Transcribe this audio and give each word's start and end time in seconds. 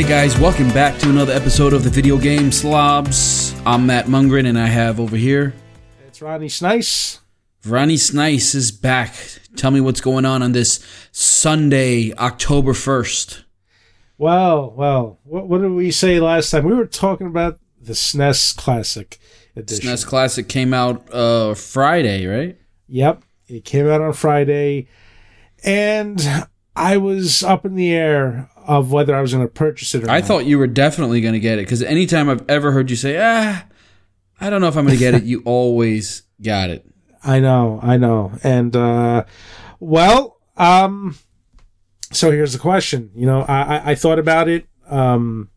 Hey 0.00 0.08
guys, 0.08 0.38
welcome 0.38 0.68
back 0.70 0.98
to 1.00 1.10
another 1.10 1.34
episode 1.34 1.74
of 1.74 1.84
the 1.84 1.90
Video 1.90 2.16
Game 2.16 2.52
Slobs. 2.52 3.54
I'm 3.66 3.84
Matt 3.84 4.06
Mungren, 4.06 4.46
and 4.46 4.58
I 4.58 4.64
have 4.64 4.98
over 4.98 5.14
here 5.14 5.52
It's 6.06 6.22
Ronnie 6.22 6.48
Snice. 6.48 7.20
Ronnie 7.66 7.98
Snice 7.98 8.54
is 8.54 8.72
back. 8.72 9.14
Tell 9.56 9.70
me 9.70 9.78
what's 9.78 10.00
going 10.00 10.24
on 10.24 10.42
on 10.42 10.52
this 10.52 10.82
Sunday, 11.12 12.14
October 12.14 12.72
1st. 12.72 13.44
Well, 14.16 14.70
well, 14.74 15.18
what, 15.24 15.46
what 15.48 15.60
did 15.60 15.72
we 15.72 15.90
say 15.90 16.18
last 16.18 16.50
time? 16.50 16.64
We 16.64 16.72
were 16.72 16.86
talking 16.86 17.26
about 17.26 17.58
the 17.78 17.92
SNES 17.92 18.56
Classic 18.56 19.18
Edition. 19.54 19.86
SNES 19.86 20.06
Classic 20.06 20.48
came 20.48 20.72
out 20.72 21.12
uh, 21.12 21.52
Friday, 21.52 22.24
right? 22.24 22.56
Yep, 22.88 23.22
it 23.48 23.66
came 23.66 23.86
out 23.86 24.00
on 24.00 24.14
Friday, 24.14 24.88
and 25.62 26.46
I 26.74 26.96
was 26.96 27.42
up 27.42 27.66
in 27.66 27.74
the 27.74 27.92
air 27.92 28.48
of 28.70 28.92
whether 28.92 29.16
I 29.16 29.20
was 29.20 29.32
going 29.32 29.44
to 29.44 29.52
purchase 29.52 29.96
it 29.96 30.04
or 30.04 30.10
I 30.10 30.20
not. 30.20 30.28
thought 30.28 30.46
you 30.46 30.56
were 30.56 30.68
definitely 30.68 31.20
going 31.20 31.34
to 31.34 31.40
get 31.40 31.58
it 31.58 31.62
because 31.62 31.82
anytime 31.82 32.28
I've 32.28 32.48
ever 32.48 32.70
heard 32.70 32.88
you 32.88 32.94
say, 32.94 33.18
ah, 33.20 33.64
I 34.40 34.48
don't 34.48 34.60
know 34.60 34.68
if 34.68 34.76
I'm 34.76 34.86
going 34.86 34.96
to 34.96 35.04
get 35.04 35.14
it, 35.14 35.24
you 35.24 35.42
always 35.44 36.22
got 36.40 36.70
it. 36.70 36.86
I 37.24 37.40
know, 37.40 37.80
I 37.82 37.96
know. 37.96 38.32
And 38.44 38.74
uh 38.76 39.24
well, 39.80 40.38
um 40.56 41.16
so 42.12 42.30
here's 42.30 42.52
the 42.52 42.60
question. 42.60 43.10
You 43.12 43.26
know, 43.26 43.42
I 43.42 43.62
I, 43.62 43.90
I 43.90 43.94
thought 43.96 44.20
about 44.20 44.48
it. 44.48 44.68
Um 44.88 45.50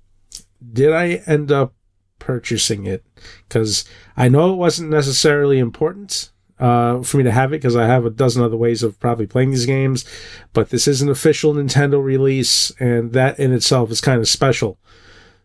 did 0.74 0.92
I 0.92 1.22
end 1.28 1.52
up 1.52 1.76
purchasing 2.18 2.88
it? 2.88 3.06
Because 3.48 3.86
I 4.18 4.28
know 4.28 4.54
it 4.54 4.58
wasn't 4.58 4.90
necessarily 4.90 5.60
important 5.60 6.32
uh, 6.60 7.02
for 7.02 7.18
me 7.18 7.24
to 7.24 7.32
have 7.32 7.52
it 7.52 7.58
because 7.58 7.76
I 7.76 7.86
have 7.88 8.06
a 8.06 8.10
dozen 8.10 8.44
other 8.44 8.58
ways 8.58 8.84
of 8.84 9.00
probably 9.00 9.28
playing 9.28 9.52
these 9.52 9.66
games, 9.66 10.06
but 10.54 10.70
this 10.70 10.88
is 10.88 11.02
an 11.02 11.10
official 11.10 11.54
Nintendo 11.54 12.02
release, 12.04 12.72
and 12.80 13.12
that 13.14 13.40
in 13.40 13.52
itself 13.54 13.92
is 13.92 14.02
kind 14.02 14.20
of 14.22 14.28
special. 14.30 14.78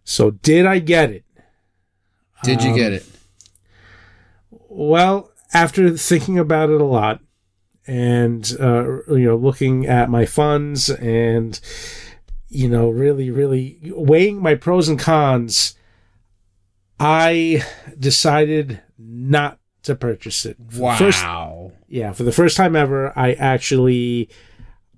So, 0.05 0.31
did 0.31 0.67
I 0.67 0.79
get 0.79 1.11
it? 1.11 1.25
Did 2.45 2.63
you 2.63 2.71
Um, 2.71 2.77
get 2.77 2.93
it? 2.93 3.07
Well, 4.51 5.31
after 5.53 5.97
thinking 5.97 6.39
about 6.39 6.71
it 6.71 6.81
a 6.81 6.85
lot 6.85 7.21
and 7.87 8.55
uh, 8.61 9.03
you 9.09 9.25
know 9.25 9.37
looking 9.37 9.87
at 9.87 10.11
my 10.11 10.27
funds 10.27 10.91
and 10.91 11.59
you 12.49 12.69
know 12.69 12.91
really 12.91 13.31
really 13.31 13.79
weighing 13.95 14.41
my 14.41 14.55
pros 14.55 14.89
and 14.89 14.99
cons, 14.99 15.75
I 17.01 17.65
decided 17.99 18.83
not 18.99 19.59
to 19.85 19.95
purchase 19.95 20.45
it. 20.45 20.57
For 20.71 20.81
Wow. 20.81 20.97
first- 20.97 21.25
yeah, 21.89 22.13
for 22.13 22.23
the 22.25 22.33
first 22.33 22.57
time 22.57 22.75
ever, 22.77 23.13
I 23.17 23.33
actually 23.35 24.29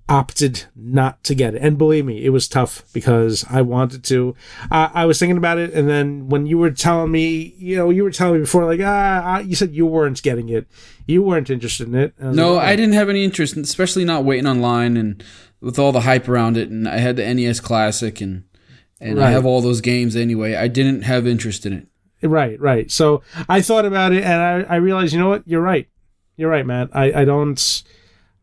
opted 0.09 0.65
not 0.75 1.23
to 1.23 1.33
get 1.33 1.55
it. 1.55 1.61
And 1.61 1.77
believe 1.77 2.05
me, 2.05 2.25
it 2.25 2.29
was 2.29 2.47
tough 2.49 2.83
because 2.91 3.45
I 3.49 3.61
wanted 3.61 4.03
to. 4.05 4.35
Uh, 4.69 4.89
I 4.93 5.05
was 5.05 5.17
thinking 5.19 5.37
about 5.37 5.57
it, 5.57 5.73
and 5.73 5.87
then 5.87 6.27
when 6.27 6.45
you 6.45 6.57
were 6.57 6.71
telling 6.71 7.11
me, 7.11 7.55
you 7.57 7.77
know, 7.77 7.89
you 7.89 8.03
were 8.03 8.11
telling 8.11 8.33
me 8.35 8.39
before, 8.41 8.65
like, 8.65 8.81
ah, 8.83 9.21
ah, 9.23 9.39
you 9.39 9.55
said 9.55 9.73
you 9.73 9.85
weren't 9.85 10.21
getting 10.21 10.49
it, 10.49 10.67
you 11.07 11.21
weren't 11.23 11.49
interested 11.49 11.87
in 11.87 11.95
it. 11.95 12.13
Was 12.19 12.35
No, 12.35 12.55
like, 12.55 12.67
I 12.67 12.75
didn't 12.75 12.93
have 12.95 13.07
any 13.09 13.23
interest, 13.23 13.55
especially 13.55 14.03
not 14.03 14.25
waiting 14.25 14.47
online 14.47 14.97
and 14.97 15.23
with 15.61 15.79
all 15.79 15.91
the 15.93 16.01
hype 16.01 16.27
around 16.27 16.57
it. 16.57 16.69
And 16.69 16.89
I 16.89 16.97
had 16.97 17.15
the 17.15 17.23
NES 17.33 17.59
Classic 17.61 18.19
and 18.19 18.43
and 18.99 19.19
I 19.23 19.31
have 19.31 19.45
all 19.47 19.61
those 19.61 19.81
games 19.81 20.15
anyway. 20.15 20.53
I 20.55 20.67
didn't 20.67 21.03
have 21.03 21.25
interest 21.25 21.65
in 21.65 21.73
it. 21.73 21.87
Right, 22.23 22.59
right. 22.59 22.91
So 22.91 23.23
I 23.49 23.61
thought 23.61 23.85
about 23.85 24.13
it, 24.13 24.23
and 24.23 24.67
I, 24.67 24.73
I 24.73 24.77
realized, 24.77 25.13
you 25.13 25.19
know 25.19 25.29
what, 25.29 25.47
you're 25.47 25.61
right, 25.61 25.87
you're 26.37 26.49
right, 26.51 26.65
Matt. 26.65 26.89
I, 26.93 27.21
I 27.21 27.25
don't, 27.25 27.83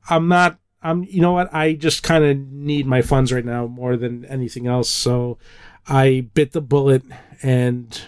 I'm 0.08 0.28
not. 0.28 0.58
I'm, 0.80 1.02
you 1.04 1.20
know 1.20 1.32
what? 1.32 1.52
I 1.52 1.72
just 1.72 2.04
kind 2.04 2.24
of 2.24 2.38
need 2.38 2.86
my 2.86 3.02
funds 3.02 3.32
right 3.32 3.44
now 3.44 3.66
more 3.66 3.96
than 3.96 4.24
anything 4.26 4.68
else. 4.68 4.88
So 4.88 5.38
I 5.88 6.28
bit 6.34 6.52
the 6.52 6.60
bullet 6.60 7.02
and 7.42 8.00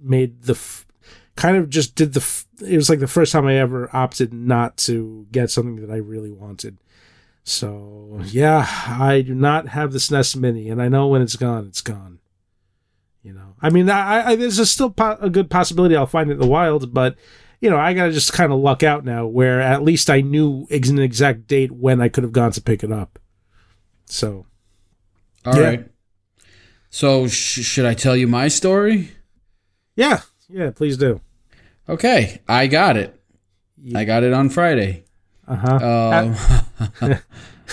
made 0.00 0.44
the 0.44 0.54
f- 0.54 0.86
kind 1.34 1.56
of 1.58 1.68
just 1.68 1.94
did 1.94 2.14
the. 2.14 2.20
F- 2.20 2.46
it 2.66 2.76
was 2.76 2.88
like 2.88 3.00
the 3.00 3.06
first 3.06 3.32
time 3.32 3.46
I 3.46 3.56
ever 3.56 3.94
opted 3.94 4.32
not 4.32 4.78
to 4.78 5.26
get 5.30 5.50
something 5.50 5.76
that 5.86 5.92
I 5.92 5.98
really 5.98 6.32
wanted. 6.32 6.78
So 7.44 8.20
yeah, 8.24 8.66
I 8.86 9.20
do 9.20 9.34
not 9.34 9.68
have 9.68 9.92
the 9.92 9.98
SNES 9.98 10.36
Mini, 10.36 10.68
and 10.68 10.80
I 10.82 10.88
know 10.88 11.06
when 11.06 11.22
it's 11.22 11.36
gone, 11.36 11.66
it's 11.66 11.82
gone. 11.82 12.15
You 13.26 13.32
know, 13.32 13.56
I 13.60 13.70
mean, 13.70 13.90
I, 13.90 14.28
I 14.28 14.36
there's 14.36 14.60
a 14.60 14.64
still 14.66 14.88
po- 14.90 15.18
a 15.20 15.28
good 15.28 15.50
possibility 15.50 15.96
I'll 15.96 16.06
find 16.06 16.30
it 16.30 16.34
in 16.34 16.38
the 16.38 16.46
wild, 16.46 16.94
but 16.94 17.16
you 17.60 17.68
know, 17.68 17.76
I 17.76 17.92
gotta 17.92 18.12
just 18.12 18.32
kind 18.32 18.52
of 18.52 18.60
luck 18.60 18.84
out 18.84 19.04
now. 19.04 19.26
Where 19.26 19.60
at 19.60 19.82
least 19.82 20.08
I 20.10 20.20
knew 20.20 20.68
ex- 20.70 20.90
an 20.90 21.00
exact 21.00 21.48
date 21.48 21.72
when 21.72 22.00
I 22.00 22.08
could 22.08 22.22
have 22.22 22.32
gone 22.32 22.52
to 22.52 22.60
pick 22.60 22.84
it 22.84 22.92
up. 22.92 23.18
So 24.04 24.46
All 25.44 25.60
right. 25.60 25.80
Yeah. 25.80 26.44
So 26.90 27.26
sh- 27.26 27.64
should 27.64 27.84
I 27.84 27.94
tell 27.94 28.16
you 28.16 28.28
my 28.28 28.46
story? 28.46 29.10
yeah, 29.96 30.20
yeah, 30.48 30.70
please 30.70 30.96
do. 30.96 31.20
Okay, 31.88 32.42
I 32.48 32.68
got 32.68 32.96
it. 32.96 33.20
I 33.92 34.04
got 34.04 34.22
it 34.22 34.34
on 34.34 34.50
Friday. 34.50 35.02
Uh 35.48 35.56
huh. 35.56 36.32
Um, 37.02 37.10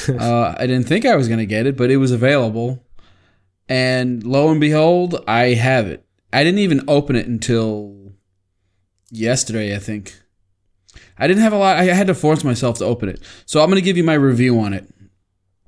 uh, 0.20 0.56
I 0.58 0.66
didn't 0.66 0.88
think 0.88 1.06
I 1.06 1.16
was 1.16 1.28
going 1.28 1.40
to 1.40 1.46
get 1.46 1.68
it, 1.68 1.78
but 1.78 1.92
it 1.92 1.98
was 1.98 2.12
available. 2.12 2.84
And 3.70 4.24
lo 4.24 4.50
and 4.52 4.60
behold, 4.60 5.24
I 5.28 5.54
have 5.54 5.88
it. 5.88 6.06
I 6.32 6.44
didn't 6.44 6.60
even 6.60 6.82
open 6.88 7.16
it 7.16 7.28
until 7.28 8.12
yesterday, 9.12 9.76
I 9.76 9.80
think. 9.80 10.20
I 11.18 11.28
didn't 11.28 11.44
have 11.44 11.54
a 11.54 11.58
lot. 11.58 11.78
I 11.78 11.84
had 11.86 12.08
to 12.08 12.16
force 12.16 12.44
myself 12.44 12.80
to 12.80 12.86
open 12.86 13.10
it. 13.10 13.22
So 13.46 13.62
I'm 13.62 13.70
going 13.70 13.82
to 13.82 13.86
give 13.86 13.98
you 13.98 14.04
my 14.04 14.16
review 14.16 14.60
on 14.60 14.74
it. 14.74 14.88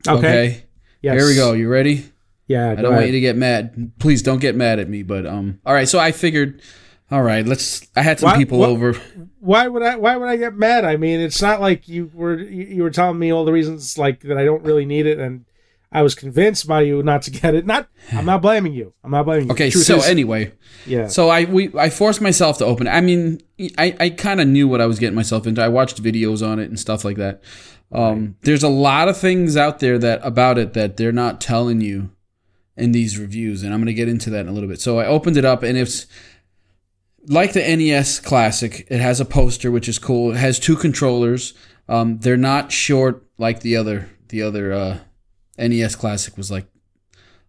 okay. 0.07 0.17
Okay. 0.17 0.61
Yes. 1.01 1.19
Here 1.19 1.27
we 1.27 1.35
go. 1.35 1.53
You 1.53 1.69
ready? 1.69 2.09
Yeah. 2.47 2.71
I 2.71 2.75
don't 2.75 2.93
want 2.93 3.05
you 3.05 3.11
to 3.11 3.19
get 3.19 3.35
mad. 3.35 3.91
Please 3.99 4.23
don't 4.23 4.39
get 4.39 4.55
mad 4.55 4.79
at 4.79 4.89
me. 4.89 5.03
But 5.03 5.27
um, 5.27 5.59
all 5.65 5.73
right. 5.73 5.87
So 5.87 5.99
I 5.99 6.11
figured, 6.11 6.61
all 7.11 7.21
right, 7.21 7.45
let's. 7.45 7.87
I 7.95 8.01
had 8.01 8.19
some 8.19 8.31
What- 8.31 8.37
people 8.37 8.57
what- 8.59 8.69
over. 8.69 8.93
Why 9.39 9.67
would 9.67 9.83
I? 9.83 9.95
Why 9.97 10.17
would 10.17 10.27
I 10.27 10.37
get 10.37 10.55
mad? 10.55 10.83
I 10.85 10.97
mean, 10.97 11.19
it's 11.19 11.39
not 11.43 11.61
like 11.61 11.87
you 11.87 12.09
were 12.15 12.39
you 12.39 12.81
were 12.81 12.89
telling 12.89 13.19
me 13.19 13.31
all 13.31 13.45
the 13.45 13.51
reasons 13.51 13.95
like 13.95 14.21
that 14.21 14.39
I 14.39 14.43
don't 14.45 14.63
really 14.63 14.85
need 14.85 15.05
it, 15.05 15.19
and 15.19 15.45
I 15.95 16.01
was 16.01 16.13
convinced 16.13 16.67
by 16.67 16.81
you 16.81 17.01
not 17.03 17.21
to 17.23 17.31
get 17.31 17.55
it. 17.55 17.65
Not. 17.65 17.87
I'm 18.11 18.25
not 18.25 18.41
blaming 18.41 18.73
you. 18.73 18.93
I'm 19.03 19.11
not 19.11 19.23
blaming 19.25 19.47
you. 19.47 19.51
Okay. 19.53 19.69
Truth 19.69 19.85
So 19.85 19.97
is- 19.97 20.07
anyway, 20.07 20.51
yeah. 20.85 21.07
So 21.07 21.29
I 21.29 21.45
we 21.45 21.71
I 21.77 21.89
forced 21.89 22.21
myself 22.21 22.57
to 22.59 22.65
open 22.65 22.87
it. 22.87 22.91
I 22.91 23.01
mean, 23.01 23.41
I 23.77 23.95
I 23.99 24.09
kind 24.09 24.41
of 24.41 24.47
knew 24.47 24.67
what 24.67 24.81
I 24.81 24.85
was 24.87 24.99
getting 24.99 25.15
myself 25.15 25.47
into. 25.47 25.61
I 25.61 25.69
watched 25.69 26.01
videos 26.03 26.45
on 26.45 26.59
it 26.59 26.65
and 26.69 26.79
stuff 26.79 27.05
like 27.05 27.17
that. 27.17 27.41
Um, 27.91 28.35
There's 28.41 28.63
a 28.63 28.67
lot 28.69 29.07
of 29.07 29.17
things 29.17 29.55
out 29.55 29.79
there 29.79 29.97
that 29.99 30.19
about 30.23 30.57
it 30.57 30.73
that 30.73 30.97
they're 30.97 31.11
not 31.13 31.39
telling 31.39 31.81
you 31.81 32.09
in 32.75 32.91
these 32.91 33.17
reviews, 33.17 33.63
and 33.63 33.73
I'm 33.73 33.79
going 33.79 33.85
to 33.87 33.93
get 33.93 34.09
into 34.09 34.29
that 34.31 34.41
in 34.41 34.47
a 34.49 34.51
little 34.51 34.67
bit. 34.67 34.81
So 34.81 34.99
I 34.99 35.05
opened 35.05 35.37
it 35.37 35.45
up, 35.45 35.63
and 35.63 35.77
it's 35.77 36.07
like 37.27 37.53
the 37.53 37.61
NES 37.61 38.19
Classic. 38.19 38.85
It 38.89 38.99
has 38.99 39.19
a 39.21 39.25
poster, 39.25 39.71
which 39.71 39.87
is 39.87 39.97
cool. 39.97 40.31
It 40.31 40.37
has 40.37 40.59
two 40.59 40.75
controllers. 40.75 41.53
Um, 41.87 42.17
they're 42.19 42.35
not 42.37 42.71
short 42.71 43.23
like 43.37 43.61
the 43.61 43.77
other 43.77 44.09
the 44.29 44.41
other 44.41 44.73
uh, 44.73 44.97
NES 45.57 45.95
Classic 45.95 46.37
was 46.37 46.51
like 46.51 46.67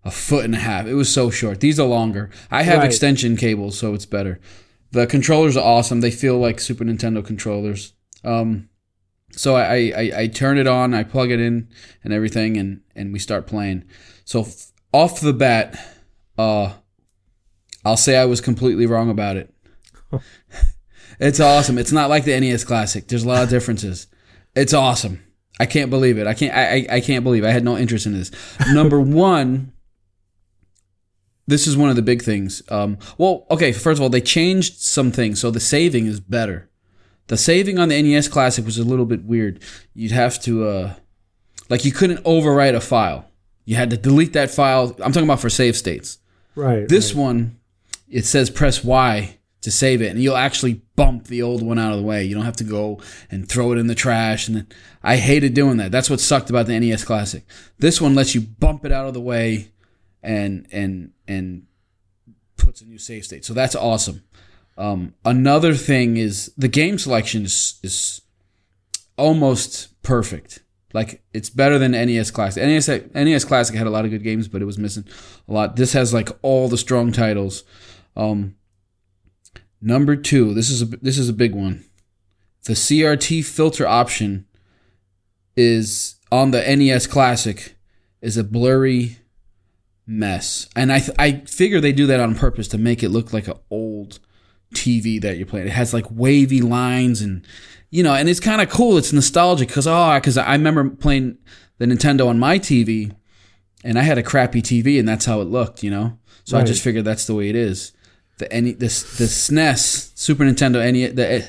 a 0.04 0.10
foot 0.10 0.44
and 0.44 0.54
a 0.54 0.58
half. 0.58 0.86
It 0.86 0.94
was 0.94 1.12
so 1.12 1.30
short. 1.30 1.60
These 1.60 1.80
are 1.80 1.86
longer. 1.86 2.30
I 2.50 2.62
have 2.62 2.78
Right. 2.78 2.86
extension 2.86 3.36
cables, 3.36 3.78
so 3.78 3.94
it's 3.94 4.06
better. 4.06 4.40
The 4.92 5.06
controllers 5.06 5.56
are 5.56 5.64
awesome. 5.64 6.00
They 6.00 6.10
feel 6.12 6.38
like 6.38 6.60
Super 6.60 6.84
Nintendo 6.84 7.24
controllers. 7.24 7.92
Um, 8.22 8.68
so 9.32 9.56
I, 9.56 9.92
I, 9.96 10.12
I 10.16 10.26
turn 10.28 10.58
it 10.58 10.66
on, 10.68 10.94
I 10.94 11.02
plug 11.02 11.30
it 11.30 11.40
in 11.40 11.68
and 12.04 12.12
everything, 12.12 12.56
and, 12.56 12.80
and 12.94 13.12
we 13.12 13.18
start 13.18 13.46
playing. 13.46 13.84
So 14.24 14.42
f- 14.42 14.72
off 14.92 15.20
the 15.20 15.32
bat, 15.32 15.76
uh, 16.38 16.72
I'll 17.84 17.96
say 17.96 18.16
I 18.16 18.24
was 18.24 18.40
completely 18.40 18.86
wrong 18.86 19.10
about 19.10 19.36
it. 19.36 19.52
it's 21.18 21.40
awesome. 21.40 21.78
It's 21.78 21.92
not 21.92 22.08
like 22.10 22.24
the 22.24 22.38
NES 22.38 22.64
Classic. 22.64 23.06
There's 23.08 23.24
a 23.24 23.28
lot 23.28 23.42
of 23.42 23.50
differences. 23.50 24.06
It's 24.54 24.72
awesome. 24.72 25.22
I 25.58 25.66
can't 25.66 25.90
believe 25.90 26.18
it. 26.18 26.26
I 26.26 26.34
can't. 26.34 26.54
I, 26.54 26.62
I, 26.62 26.86
I 26.96 27.00
can't 27.00 27.24
believe. 27.24 27.44
It. 27.44 27.48
I 27.48 27.52
had 27.52 27.64
no 27.64 27.76
interest 27.76 28.06
in 28.06 28.12
this. 28.12 28.30
Number 28.72 29.00
one, 29.30 29.72
this 31.46 31.66
is 31.66 31.76
one 31.76 31.90
of 31.90 31.96
the 31.96 32.02
big 32.02 32.22
things. 32.22 32.62
Um, 32.68 32.98
well, 33.18 33.46
okay. 33.50 33.72
First 33.72 33.98
of 33.98 34.02
all, 34.02 34.10
they 34.10 34.20
changed 34.20 34.80
some 34.80 35.12
things, 35.12 35.40
so 35.40 35.50
the 35.50 35.60
saving 35.60 36.06
is 36.06 36.20
better. 36.20 36.68
The 37.28 37.36
saving 37.36 37.78
on 37.78 37.88
the 37.88 38.00
NES 38.00 38.28
Classic 38.28 38.64
was 38.64 38.78
a 38.78 38.84
little 38.84 39.06
bit 39.06 39.24
weird. 39.24 39.62
You'd 39.94 40.12
have 40.12 40.40
to, 40.42 40.68
uh, 40.68 40.94
like, 41.68 41.84
you 41.84 41.90
couldn't 41.90 42.22
overwrite 42.22 42.76
a 42.76 42.80
file. 42.80 43.28
You 43.64 43.74
had 43.74 43.90
to 43.90 43.96
delete 43.96 44.32
that 44.34 44.50
file. 44.50 44.94
I'm 45.02 45.10
talking 45.10 45.24
about 45.24 45.40
for 45.40 45.50
save 45.50 45.76
states. 45.76 46.18
right. 46.54 46.88
This 46.88 47.14
right. 47.14 47.22
one, 47.22 47.58
it 48.08 48.24
says 48.24 48.48
press 48.48 48.84
Y 48.84 49.38
to 49.66 49.72
save 49.72 50.00
it, 50.00 50.12
and 50.12 50.22
you'll 50.22 50.36
actually 50.36 50.74
bump 50.94 51.24
the 51.24 51.42
old 51.42 51.60
one 51.60 51.76
out 51.76 51.90
of 51.90 51.98
the 51.98 52.04
way. 52.04 52.22
You 52.22 52.36
don't 52.36 52.44
have 52.44 52.54
to 52.58 52.64
go 52.64 53.00
and 53.32 53.48
throw 53.48 53.72
it 53.72 53.78
in 53.78 53.88
the 53.88 53.96
trash. 53.96 54.46
And 54.46 54.58
then, 54.58 54.68
I 55.02 55.16
hated 55.16 55.54
doing 55.54 55.78
that. 55.78 55.90
That's 55.90 56.08
what 56.08 56.20
sucked 56.20 56.50
about 56.50 56.66
the 56.66 56.78
NES 56.78 57.04
Classic. 57.04 57.44
This 57.76 58.00
one 58.00 58.14
lets 58.14 58.32
you 58.32 58.42
bump 58.42 58.84
it 58.84 58.92
out 58.92 59.08
of 59.08 59.14
the 59.14 59.20
way, 59.20 59.72
and 60.22 60.68
and 60.70 61.10
and 61.26 61.64
puts 62.56 62.80
a 62.80 62.84
new 62.84 62.96
save 62.96 63.24
state. 63.24 63.44
So 63.44 63.54
that's 63.54 63.74
awesome. 63.74 64.22
Um, 64.78 65.14
another 65.24 65.74
thing 65.74 66.16
is 66.16 66.52
the 66.56 66.68
game 66.68 66.96
selection 66.96 67.44
is 67.44 67.80
is 67.82 68.22
almost 69.18 70.00
perfect. 70.04 70.60
Like 70.92 71.24
it's 71.34 71.50
better 71.50 71.76
than 71.76 71.90
NES 71.90 72.30
Classic. 72.30 72.62
NES 72.62 72.86
NES 73.14 73.44
Classic 73.44 73.74
had 73.74 73.88
a 73.88 73.90
lot 73.90 74.04
of 74.04 74.12
good 74.12 74.22
games, 74.22 74.46
but 74.46 74.62
it 74.62 74.66
was 74.66 74.78
missing 74.78 75.06
a 75.48 75.52
lot. 75.52 75.74
This 75.74 75.92
has 75.94 76.14
like 76.14 76.28
all 76.42 76.68
the 76.68 76.78
strong 76.78 77.10
titles. 77.10 77.64
Um, 78.16 78.54
number 79.80 80.16
two, 80.16 80.54
this 80.54 80.70
is 80.70 80.82
a 80.82 80.86
this 80.86 81.18
is 81.18 81.28
a 81.28 81.34
big 81.34 81.54
one. 81.54 81.84
The 82.64 82.72
CRT 82.72 83.44
filter 83.44 83.86
option 83.86 84.46
is 85.56 86.16
on 86.32 86.50
the 86.50 86.60
NES 86.62 87.06
Classic 87.06 87.76
is 88.20 88.36
a 88.36 88.44
blurry 88.44 89.18
mess, 90.06 90.68
and 90.74 90.92
I 90.92 91.00
th- 91.00 91.16
I 91.18 91.32
figure 91.46 91.80
they 91.80 91.92
do 91.92 92.06
that 92.06 92.20
on 92.20 92.34
purpose 92.34 92.68
to 92.68 92.78
make 92.78 93.02
it 93.02 93.10
look 93.10 93.32
like 93.32 93.48
an 93.48 93.58
old 93.70 94.18
TV 94.74 95.20
that 95.20 95.36
you're 95.36 95.46
playing. 95.46 95.68
It 95.68 95.72
has 95.72 95.94
like 95.94 96.06
wavy 96.10 96.60
lines 96.60 97.20
and 97.20 97.46
you 97.90 98.02
know, 98.02 98.14
and 98.14 98.28
it's 98.28 98.40
kind 98.40 98.60
of 98.60 98.68
cool. 98.68 98.98
It's 98.98 99.12
nostalgic 99.12 99.68
because 99.68 99.86
oh, 99.86 99.94
ah, 99.94 100.18
because 100.18 100.36
I 100.36 100.52
remember 100.52 100.90
playing 100.90 101.38
the 101.78 101.86
Nintendo 101.86 102.26
on 102.28 102.38
my 102.38 102.58
TV, 102.58 103.14
and 103.84 103.98
I 103.98 104.02
had 104.02 104.18
a 104.18 104.22
crappy 104.22 104.60
TV, 104.60 104.98
and 104.98 105.08
that's 105.08 105.24
how 105.24 105.40
it 105.40 105.44
looked. 105.44 105.82
You 105.82 105.90
know, 105.90 106.18
so 106.44 106.58
I 106.58 106.64
just 106.64 106.82
figured 106.82 107.04
that's 107.04 107.26
the 107.26 107.34
way 107.34 107.48
it 107.48 107.56
is. 107.56 107.92
The 108.38 108.52
any 108.52 108.72
this 108.72 109.02
the 109.18 109.24
SNES 109.24 110.16
Super 110.16 110.44
Nintendo 110.44 110.82
any 110.82 111.06
the 111.06 111.36
uh, 111.36 111.46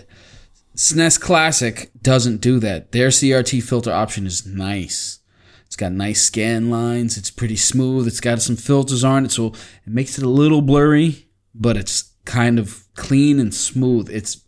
SNES 0.76 1.20
Classic 1.20 1.92
doesn't 2.02 2.38
do 2.38 2.60
that. 2.60 2.92
Their 2.92 3.10
CRT 3.10 3.64
filter 3.64 3.92
option 3.92 4.26
is 4.26 4.46
nice. 4.46 5.20
It's 5.66 5.76
got 5.76 5.92
nice 5.92 6.22
scan 6.22 6.70
lines. 6.70 7.18
It's 7.18 7.30
pretty 7.32 7.58
smooth. 7.58 8.08
It's 8.08 8.22
got 8.22 8.42
some 8.42 8.56
filters 8.56 9.04
on 9.04 9.26
it, 9.26 9.32
so 9.32 9.48
it 9.48 9.88
makes 9.88 10.18
it 10.18 10.24
a 10.24 10.30
little 10.30 10.62
blurry, 10.62 11.28
but 11.54 11.76
it's 11.76 12.14
kind 12.26 12.58
of 12.58 12.86
clean 12.96 13.40
and 13.40 13.54
smooth. 13.54 14.10
It's 14.10 14.42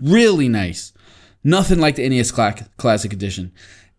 really 0.00 0.48
nice. 0.48 0.92
Nothing 1.42 1.80
like 1.80 1.96
the 1.96 2.08
NES 2.08 2.30
Classic 2.30 3.12
Edition. 3.12 3.52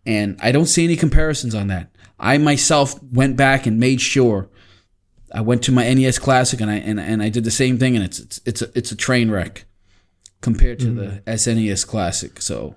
And 0.04 0.38
I 0.42 0.50
don't 0.50 0.66
see 0.66 0.84
any 0.84 0.96
comparisons 0.96 1.54
on 1.54 1.68
that. 1.68 1.90
I 2.18 2.38
myself 2.38 3.00
went 3.02 3.36
back 3.36 3.66
and 3.66 3.78
made 3.78 4.00
sure. 4.00 4.48
I 5.36 5.42
went 5.42 5.62
to 5.64 5.72
my 5.72 5.92
NES 5.92 6.18
Classic 6.18 6.60
and 6.60 6.70
I 6.70 6.76
and, 6.76 6.98
and 6.98 7.22
I 7.22 7.28
did 7.28 7.44
the 7.44 7.50
same 7.50 7.78
thing, 7.78 7.94
and 7.94 8.04
it's 8.04 8.18
it's 8.18 8.40
it's 8.46 8.62
a, 8.62 8.70
it's 8.74 8.90
a 8.90 8.96
train 8.96 9.30
wreck 9.30 9.66
compared 10.40 10.78
to 10.80 10.90
the 10.90 11.22
SNES 11.26 11.86
Classic. 11.86 12.40
So 12.40 12.76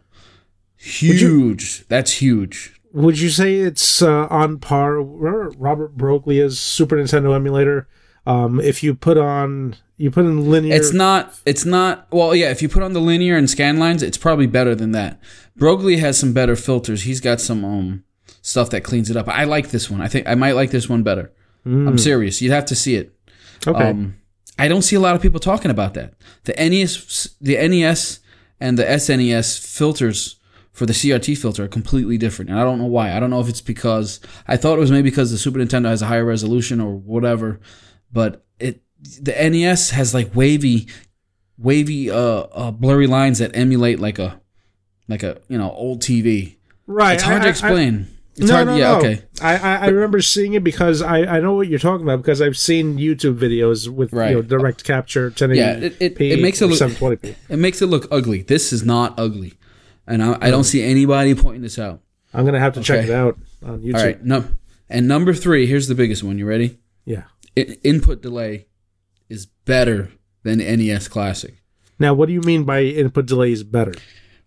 huge. 0.75 1.88
That's 1.88 2.13
huge. 2.13 2.79
Would 2.91 3.19
you 3.19 3.29
say 3.29 3.56
it's 3.56 4.01
uh, 4.01 4.27
on 4.29 4.57
par? 4.57 5.01
Remember 5.01 5.51
Robert 5.57 5.95
Broglia's 5.95 6.59
Super 6.59 6.97
Nintendo 6.97 7.35
emulator? 7.35 7.88
Um, 8.25 8.59
if 8.59 8.83
you 8.83 8.94
put 8.94 9.17
on, 9.17 9.75
you 9.97 10.11
put 10.11 10.25
in 10.25 10.50
linear. 10.50 10.75
It's 10.75 10.91
not. 10.91 11.39
It's 11.45 11.65
not. 11.65 12.07
Well, 12.11 12.35
yeah. 12.35 12.51
If 12.51 12.61
you 12.61 12.67
put 12.67 12.83
on 12.83 12.94
the 12.94 13.00
linear 13.00 13.38
and 13.38 13.50
scan 13.50 13.79
lines, 13.79 14.03
it's 14.03 14.17
probably 14.17 14.47
better 14.47 14.75
than 14.75 14.91
that. 14.91 15.19
Broglia 15.57 16.00
has 16.00 16.17
some 16.17 16.33
better 16.33 16.56
filters. 16.56 17.03
He's 17.03 17.21
got 17.21 17.39
some 17.39 17.63
um 17.63 18.03
stuff 18.41 18.69
that 18.71 18.83
cleans 18.83 19.09
it 19.09 19.17
up. 19.17 19.27
I 19.29 19.45
like 19.45 19.69
this 19.69 19.89
one. 19.89 20.01
I 20.01 20.07
think 20.07 20.27
I 20.27 20.35
might 20.35 20.53
like 20.53 20.71
this 20.71 20.89
one 20.89 21.03
better. 21.03 21.31
I'm 21.88 21.98
serious. 21.98 22.42
You'd 22.42 22.51
have 22.51 22.66
to 22.66 22.75
see 22.75 22.95
it. 22.95 23.13
okay. 23.68 23.89
Um, 23.89 24.16
I 24.57 24.68
don't 24.68 24.81
see 24.81 24.95
a 24.95 25.00
lot 25.00 25.16
of 25.16 25.21
people 25.21 25.39
talking 25.39 25.71
about 25.71 25.94
that. 25.94 26.13
The 26.44 26.54
NES, 26.54 27.36
the 27.39 27.56
NES, 27.56 28.19
and 28.60 28.77
the 28.77 28.83
SNES 28.83 29.60
filters 29.66 30.36
for 30.74 30.86
the 30.86 30.94
CRT 30.94 31.38
filter 31.38 31.63
are 31.63 31.68
completely 31.69 32.18
different, 32.18 32.50
and 32.51 32.60
I 32.60 32.63
don't 32.63 32.77
know 32.77 32.86
why. 32.86 33.16
I 33.16 33.19
don't 33.19 33.30
know 33.30 33.39
if 33.39 33.48
it's 33.50 33.62
because 33.62 34.19
I 34.48 34.57
thought 34.57 34.77
it 34.77 34.80
was 34.81 34.92
maybe 34.92 35.10
because 35.10 35.31
the 35.31 35.38
Super 35.38 35.60
Nintendo 35.60 35.86
has 35.86 36.01
a 36.01 36.07
higher 36.07 36.25
resolution 36.25 36.81
or 36.81 36.95
whatever, 36.95 37.60
but 38.12 38.45
it 38.60 38.81
the 39.21 39.31
NES 39.31 39.92
has 39.92 40.13
like 40.13 40.36
wavy, 40.36 40.88
wavy, 41.57 42.10
uh, 42.12 42.16
uh 42.18 42.71
blurry 42.71 43.07
lines 43.07 43.39
that 43.39 43.56
emulate 43.56 44.00
like 44.00 44.19
a 44.19 44.42
like 45.07 45.24
a 45.24 45.39
you 45.48 45.57
know 45.57 45.71
old 45.71 46.01
TV. 46.01 46.57
right. 46.86 47.13
It's 47.16 47.24
hard 47.24 47.38
I- 47.39 47.44
to 47.44 47.48
I- 47.48 47.51
explain. 47.51 48.07
It's 48.39 48.47
no, 48.50 48.56
hard. 48.56 48.68
no, 48.68 48.75
yeah. 48.75 48.91
no. 48.91 48.97
Okay. 48.97 49.21
I, 49.41 49.57
I, 49.57 49.75
I 49.75 49.88
remember 49.88 50.21
seeing 50.21 50.53
it 50.53 50.63
because 50.63 51.01
I, 51.01 51.19
I 51.19 51.39
know 51.39 51.53
what 51.53 51.68
you're 51.68 51.80
talking 51.80 52.06
about 52.06 52.18
because 52.18 52.41
I've 52.41 52.57
seen 52.57 52.97
YouTube 52.97 53.38
videos 53.38 53.88
with 53.88 54.13
Right. 54.13 54.30
you 54.30 54.36
know 54.38 54.41
direct 54.41 54.83
capture 54.83 55.30
1080p 55.31 55.56
Yeah, 55.56 55.74
it- 55.74 55.97
it- 56.00 56.21
it 56.21 56.41
makes 56.41 56.62
it 56.62 56.68
look- 56.68 56.80
720p. 56.80 57.36
It 57.50 57.57
makes 57.57 57.81
it 57.81 57.88
look 57.88 58.07
ugly. 58.12 58.41
This 58.41 58.74
is 58.74 58.83
not 58.83 59.13
ugly, 59.18 59.53
and 60.07 60.24
I, 60.24 60.38
I 60.41 60.51
don't 60.51 60.63
mm. 60.63 60.71
see 60.71 60.81
anybody 60.81 61.36
pointing 61.36 61.62
this 61.62 61.77
out. 61.77 62.01
I'm 62.33 62.45
gonna 62.45 62.59
have 62.59 62.74
to 62.75 62.81
check 62.81 63.06
it 63.06 63.12
out 63.12 63.38
on 63.63 63.81
YouTube. 63.81 63.95
All 63.95 64.03
right, 64.03 64.24
no, 64.24 64.45
and 64.89 65.07
number 65.07 65.33
three. 65.33 65.65
Here's 65.68 65.88
the 65.88 65.95
biggest 65.95 66.24
one. 66.24 66.38
You 66.38 66.45
ready? 66.45 66.80
Yeah. 67.06 67.24
I, 67.57 67.77
input 67.83 68.21
delay 68.21 68.68
is 69.30 69.45
better 69.45 70.12
than 70.44 70.59
NES 70.59 71.07
Classic. 71.07 71.56
Now, 72.00 72.13
what 72.13 72.27
do 72.27 72.33
you 72.33 72.42
mean 72.42 72.63
by 72.63 72.83
input 72.83 73.25
delay 73.25 73.51
is 73.51 73.63
better? 73.63 73.94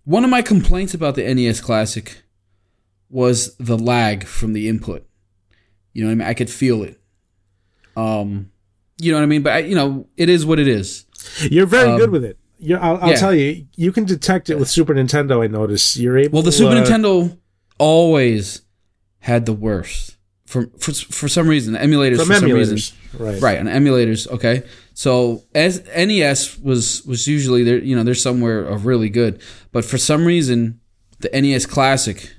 One 0.05 0.25
of 0.25 0.31
my 0.31 0.43
complaints 0.43 0.95
about 0.95 1.15
the 1.15 1.35
NES 1.35 1.61
Classic 1.61 2.22
was 3.12 3.55
the 3.59 3.79
lag 3.79 4.25
from 4.25 4.53
the 4.55 4.69
input. 4.69 5.06
You 5.93 6.03
know 6.03 6.09
what 6.09 6.12
I 6.12 6.14
mean? 6.17 6.29
I 6.29 6.35
could 6.35 6.50
feel 6.50 6.82
it. 6.82 6.99
Um, 7.97 8.50
you 8.99 9.12
know 9.12 9.19
what 9.19 9.25
I 9.25 9.26
mean? 9.26 9.43
But 9.43 9.53
I, 9.53 9.59
you 9.59 9.75
know, 9.76 10.09
it 10.17 10.29
is 10.29 10.44
what 10.44 10.59
it 10.59 10.67
is. 10.67 11.05
You're 11.49 11.67
very 11.67 11.91
Um, 11.91 11.99
good 11.99 12.11
with 12.11 12.25
it. 12.25 12.38
You're, 12.59 12.81
I'll, 12.81 12.97
I'll 12.97 13.11
yeah. 13.11 13.17
tell 13.17 13.35
you, 13.35 13.67
you 13.76 13.93
can 13.93 14.05
detect 14.05 14.49
it 14.50 14.59
with 14.59 14.69
Super 14.69 14.94
Nintendo. 14.94 15.43
I 15.44 15.47
notice 15.47 15.97
you're 15.97 16.17
able. 16.19 16.35
Well, 16.38 16.43
the 16.43 16.53
Super 16.53 16.75
uh, 16.76 16.82
Nintendo 16.82 17.37
always 17.79 18.62
had 19.20 19.47
the 19.47 19.53
worst 19.53 20.17
for 20.47 20.67
for 20.79 20.93
for 20.93 21.29
some 21.29 21.47
reason. 21.49 21.75
Emulators 21.75 22.25
for 22.25 22.35
some 22.35 22.50
reason. 22.50 22.79
right? 23.19 23.41
right 23.43 23.59
on 23.59 23.67
emulators 23.67 24.26
okay 24.29 24.62
so 24.94 25.43
as 25.55 25.82
nes 25.97 26.59
was 26.59 27.05
was 27.05 27.26
usually 27.26 27.62
there 27.62 27.79
you 27.79 27.94
know 27.97 28.03
there's 28.03 28.23
somewhere 28.23 28.64
of 28.64 28.85
really 28.87 29.09
good 29.09 29.41
but 29.70 29.85
for 29.85 29.99
some 29.99 30.25
reason 30.25 30.81
the 31.20 31.29
nes 31.41 31.67
classic 31.67 32.35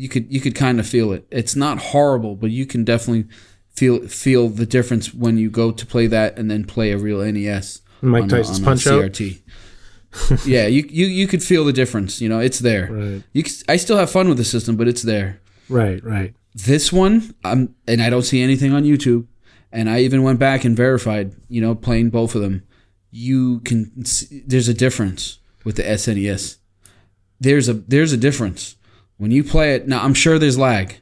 you 0.00 0.08
could 0.08 0.32
you 0.32 0.40
could 0.40 0.54
kind 0.54 0.80
of 0.80 0.86
feel 0.86 1.12
it. 1.12 1.26
It's 1.30 1.54
not 1.54 1.78
horrible 1.78 2.34
but 2.34 2.50
you 2.50 2.66
can 2.66 2.84
definitely 2.84 3.26
feel 3.70 4.06
feel 4.08 4.48
the 4.48 4.66
difference 4.66 5.12
when 5.12 5.36
you 5.36 5.50
go 5.50 5.70
to 5.70 5.86
play 5.86 6.06
that 6.06 6.38
and 6.38 6.50
then 6.50 6.64
play 6.64 6.92
a 6.92 6.98
real 6.98 7.20
nes 7.32 7.82
Mike 8.00 8.24
on 8.24 8.28
Tyson's 8.28 8.58
on 8.58 8.64
Punch 8.64 8.86
Out. 8.86 9.02
CRT. 9.02 9.40
yeah 10.46 10.66
you, 10.66 10.84
you 10.88 11.06
you 11.06 11.26
could 11.26 11.42
feel 11.42 11.64
the 11.64 11.72
difference 11.72 12.20
you 12.20 12.28
know 12.28 12.40
it's 12.40 12.58
there. 12.58 12.88
Right, 12.90 13.22
you 13.32 13.44
i 13.68 13.76
still 13.76 13.96
have 13.98 14.10
fun 14.10 14.28
with 14.28 14.38
the 14.38 14.44
system 14.44 14.76
but 14.76 14.88
it's 14.88 15.02
there. 15.02 15.40
Right, 15.68 16.02
right. 16.02 16.34
this 16.52 16.92
one 16.92 17.34
i'm 17.44 17.76
and 17.86 18.02
i 18.02 18.10
don't 18.10 18.24
see 18.24 18.42
anything 18.42 18.72
on 18.72 18.82
youtube 18.82 19.28
and 19.70 19.88
i 19.88 20.00
even 20.00 20.24
went 20.24 20.40
back 20.40 20.64
and 20.64 20.76
verified 20.76 21.36
you 21.48 21.60
know 21.60 21.74
playing 21.74 22.10
both 22.10 22.34
of 22.34 22.40
them. 22.42 22.64
You 23.12 23.60
can 23.60 24.04
see, 24.04 24.42
there's 24.46 24.68
a 24.68 24.74
difference 24.74 25.38
with 25.64 25.76
the 25.76 25.82
snes 25.82 26.58
there's 27.40 27.68
a 27.68 27.74
there's 27.74 28.12
a 28.12 28.16
difference 28.16 28.76
when 29.20 29.30
you 29.30 29.44
play 29.44 29.74
it 29.74 29.86
now 29.86 30.02
i'm 30.02 30.14
sure 30.14 30.38
there's 30.38 30.58
lag 30.58 30.96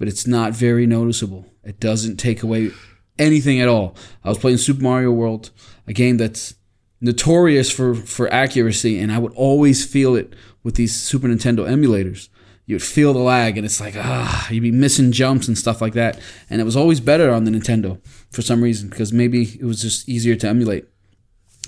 but 0.00 0.08
it's 0.08 0.26
not 0.26 0.52
very 0.54 0.86
noticeable. 0.86 1.44
It 1.62 1.78
doesn't 1.78 2.16
take 2.16 2.42
away 2.42 2.70
anything 3.18 3.60
at 3.60 3.68
all. 3.68 3.94
I 4.24 4.30
was 4.30 4.38
playing 4.38 4.56
super 4.56 4.82
mario 4.82 5.12
world 5.12 5.50
a 5.86 5.92
game 5.92 6.16
that's 6.16 6.54
notorious 7.02 7.70
for 7.70 7.94
for 7.94 8.30
accuracy 8.32 8.98
and 8.98 9.10
i 9.10 9.18
would 9.18 9.32
always 9.32 9.86
feel 9.86 10.14
it 10.14 10.34
with 10.62 10.74
these 10.74 10.94
super 10.98 11.28
nintendo 11.28 11.68
emulators. 11.68 12.28
You'd 12.64 12.82
feel 12.82 13.12
the 13.12 13.20
lag 13.20 13.58
and 13.58 13.66
it's 13.66 13.80
like 13.80 13.94
ah 13.96 14.48
you'd 14.50 14.62
be 14.62 14.70
missing 14.70 15.12
jumps 15.12 15.48
and 15.48 15.58
stuff 15.58 15.82
like 15.82 15.92
that. 15.92 16.18
And 16.48 16.62
it 16.62 16.64
was 16.64 16.76
always 16.76 17.00
better 17.00 17.30
on 17.30 17.44
the 17.44 17.50
nintendo 17.50 18.00
for 18.30 18.40
some 18.40 18.62
reason 18.62 18.88
because 18.88 19.12
maybe 19.12 19.58
it 19.60 19.64
was 19.64 19.82
just 19.82 20.08
easier 20.08 20.34
to 20.36 20.48
emulate. 20.48 20.86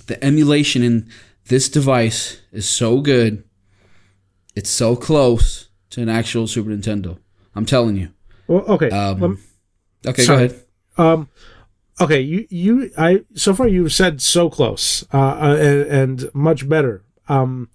The 0.06 0.22
emulation 0.24 0.82
in 0.82 1.10
this 1.48 1.68
device 1.68 2.40
is 2.50 2.66
so 2.66 3.00
good. 3.00 3.44
It's 4.54 4.70
so 4.70 4.96
close 4.96 5.68
to 5.92 6.02
an 6.02 6.08
actual 6.08 6.46
super 6.46 6.70
nintendo 6.70 7.16
i'm 7.54 7.64
telling 7.66 7.96
you 7.96 8.08
Well, 8.46 8.64
okay. 8.74 8.90
um, 8.90 9.20
lem- 9.20 9.38
okay 10.06 10.22
sorry. 10.22 10.48
go 10.48 10.54
ahead 10.54 10.64
Um, 10.98 11.28
okay, 12.00 12.20
you 12.20 12.46
you 12.50 12.90
I 12.98 13.22
so 13.34 13.54
far 13.54 13.66
you've 13.66 13.94
said 13.94 14.20
so 14.20 14.50
close, 14.50 15.06
uh, 15.12 15.16
uh, 15.18 15.56
and, 15.58 15.80
and 16.00 16.30
much 16.34 16.68
better. 16.68 17.02
Um, 17.28 17.70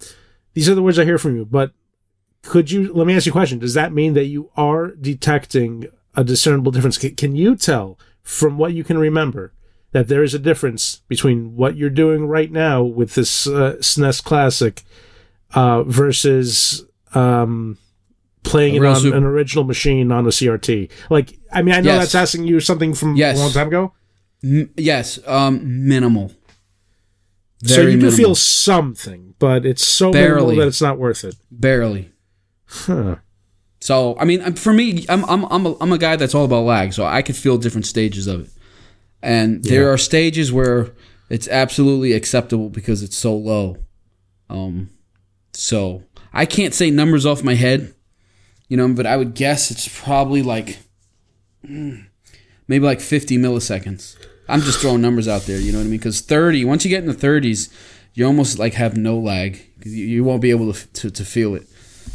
these 0.54 0.68
are 0.68 0.76
the 0.76 0.82
words 0.84 0.98
I 1.00 1.04
hear 1.04 1.18
from 1.18 1.34
you. 1.34 1.44
But 1.44 1.72
could 2.42 2.70
you 2.70 2.92
let 2.94 3.06
me 3.08 3.16
ask 3.16 3.26
you 3.26 3.32
a 3.32 3.38
question? 3.40 3.58
Does 3.58 3.74
that 3.74 3.92
mean 3.92 4.14
that 4.14 4.26
you 4.26 4.50
are 4.56 4.92
detecting 4.94 5.86
a 6.14 6.22
discernible 6.22 6.70
difference? 6.70 6.96
Can, 6.96 7.16
can 7.16 7.34
you 7.34 7.56
tell 7.56 7.98
from 8.22 8.56
what 8.56 8.72
you 8.72 8.84
can 8.84 8.98
remember 8.98 9.52
that 9.90 10.06
there 10.06 10.22
is 10.22 10.32
a 10.34 10.38
difference 10.38 11.02
between 11.08 11.56
what 11.56 11.76
you're 11.76 11.90
doing 12.04 12.26
right 12.28 12.52
now 12.52 12.84
with 12.84 13.14
this 13.16 13.48
uh, 13.48 13.74
SNES 13.80 14.22
Classic 14.22 14.82
uh, 15.54 15.82
versus 15.82 16.84
um, 17.14 17.78
playing 18.42 18.74
it 18.76 18.84
on 18.84 18.96
Sup- 18.96 19.14
an 19.14 19.24
original 19.24 19.64
machine 19.64 20.10
on 20.12 20.26
a 20.26 20.30
CRT? 20.30 20.90
Like, 21.10 21.38
I 21.52 21.62
mean, 21.62 21.74
I 21.74 21.80
know 21.80 21.92
Yes. 21.92 22.12
that's 22.12 22.14
asking 22.14 22.46
you 22.46 22.60
something 22.60 22.94
from 22.94 23.16
Yes. 23.16 23.36
a 23.36 23.40
long 23.40 23.52
time 23.52 23.68
ago. 23.68 23.92
M- 24.44 24.70
yes 24.76 25.18
um 25.26 25.88
minimal 25.88 26.32
so 27.64 27.74
Very 27.74 27.94
you 27.94 28.00
do 28.00 28.10
feel 28.12 28.36
something, 28.36 29.34
but 29.40 29.66
it's 29.66 29.84
so 29.84 30.12
minimal 30.12 30.36
Barely. 30.46 30.56
that 30.58 30.68
it's 30.68 30.80
not 30.80 30.96
worth 30.96 31.24
it. 31.24 31.34
barely 31.50 32.12
Huh. 32.66 33.16
So 33.80 34.16
I 34.18 34.24
mean, 34.24 34.54
for 34.54 34.72
me, 34.72 35.04
I'm 35.08 35.24
I'm 35.24 35.44
I'm 35.46 35.66
a, 35.66 35.76
I'm 35.80 35.92
a 35.92 35.98
guy 35.98 36.14
that's 36.16 36.34
all 36.36 36.44
about 36.44 36.64
lag, 36.64 36.92
so 36.92 37.04
I 37.04 37.22
could 37.22 37.36
feel 37.36 37.58
different 37.58 37.86
stages 37.86 38.26
of 38.28 38.42
it. 38.42 38.50
And 39.22 39.64
there 39.64 39.92
are 39.92 39.98
stages 39.98 40.52
where 40.52 40.90
it's 41.30 41.48
absolutely 41.48 42.12
acceptable 42.12 42.70
because 42.70 43.02
it's 43.02 43.16
so 43.16 43.36
low. 43.36 43.76
Um, 44.50 44.90
so 45.52 46.02
I 46.32 46.44
can't 46.46 46.74
say 46.74 46.90
numbers 46.90 47.24
off 47.26 47.42
my 47.42 47.54
head, 47.54 47.94
you 48.68 48.76
know, 48.76 48.88
but 48.88 49.06
I 49.06 49.16
would 49.16 49.34
guess 49.34 49.70
it's 49.70 49.88
probably 49.88 50.42
like 50.42 50.78
maybe 51.62 52.84
like 52.84 53.00
50 53.00 53.38
milliseconds. 53.38 54.16
I'm 54.48 54.60
just 54.60 54.80
throwing 54.80 55.02
numbers 55.02 55.28
out 55.28 55.42
there, 55.42 55.58
you 55.58 55.72
know 55.72 55.78
what 55.78 55.84
I 55.84 55.88
mean? 55.88 55.98
Because 55.98 56.20
30, 56.20 56.64
once 56.64 56.84
you 56.84 56.90
get 56.90 57.02
in 57.02 57.08
the 57.08 57.14
30s, 57.14 57.72
you 58.14 58.26
almost 58.26 58.58
like 58.58 58.74
have 58.74 58.96
no 58.96 59.18
lag. 59.18 59.60
You, 59.84 60.06
you 60.06 60.24
won't 60.24 60.40
be 60.40 60.50
able 60.50 60.72
to, 60.72 60.92
to, 60.92 61.10
to 61.10 61.24
feel 61.24 61.54
it. 61.54 61.66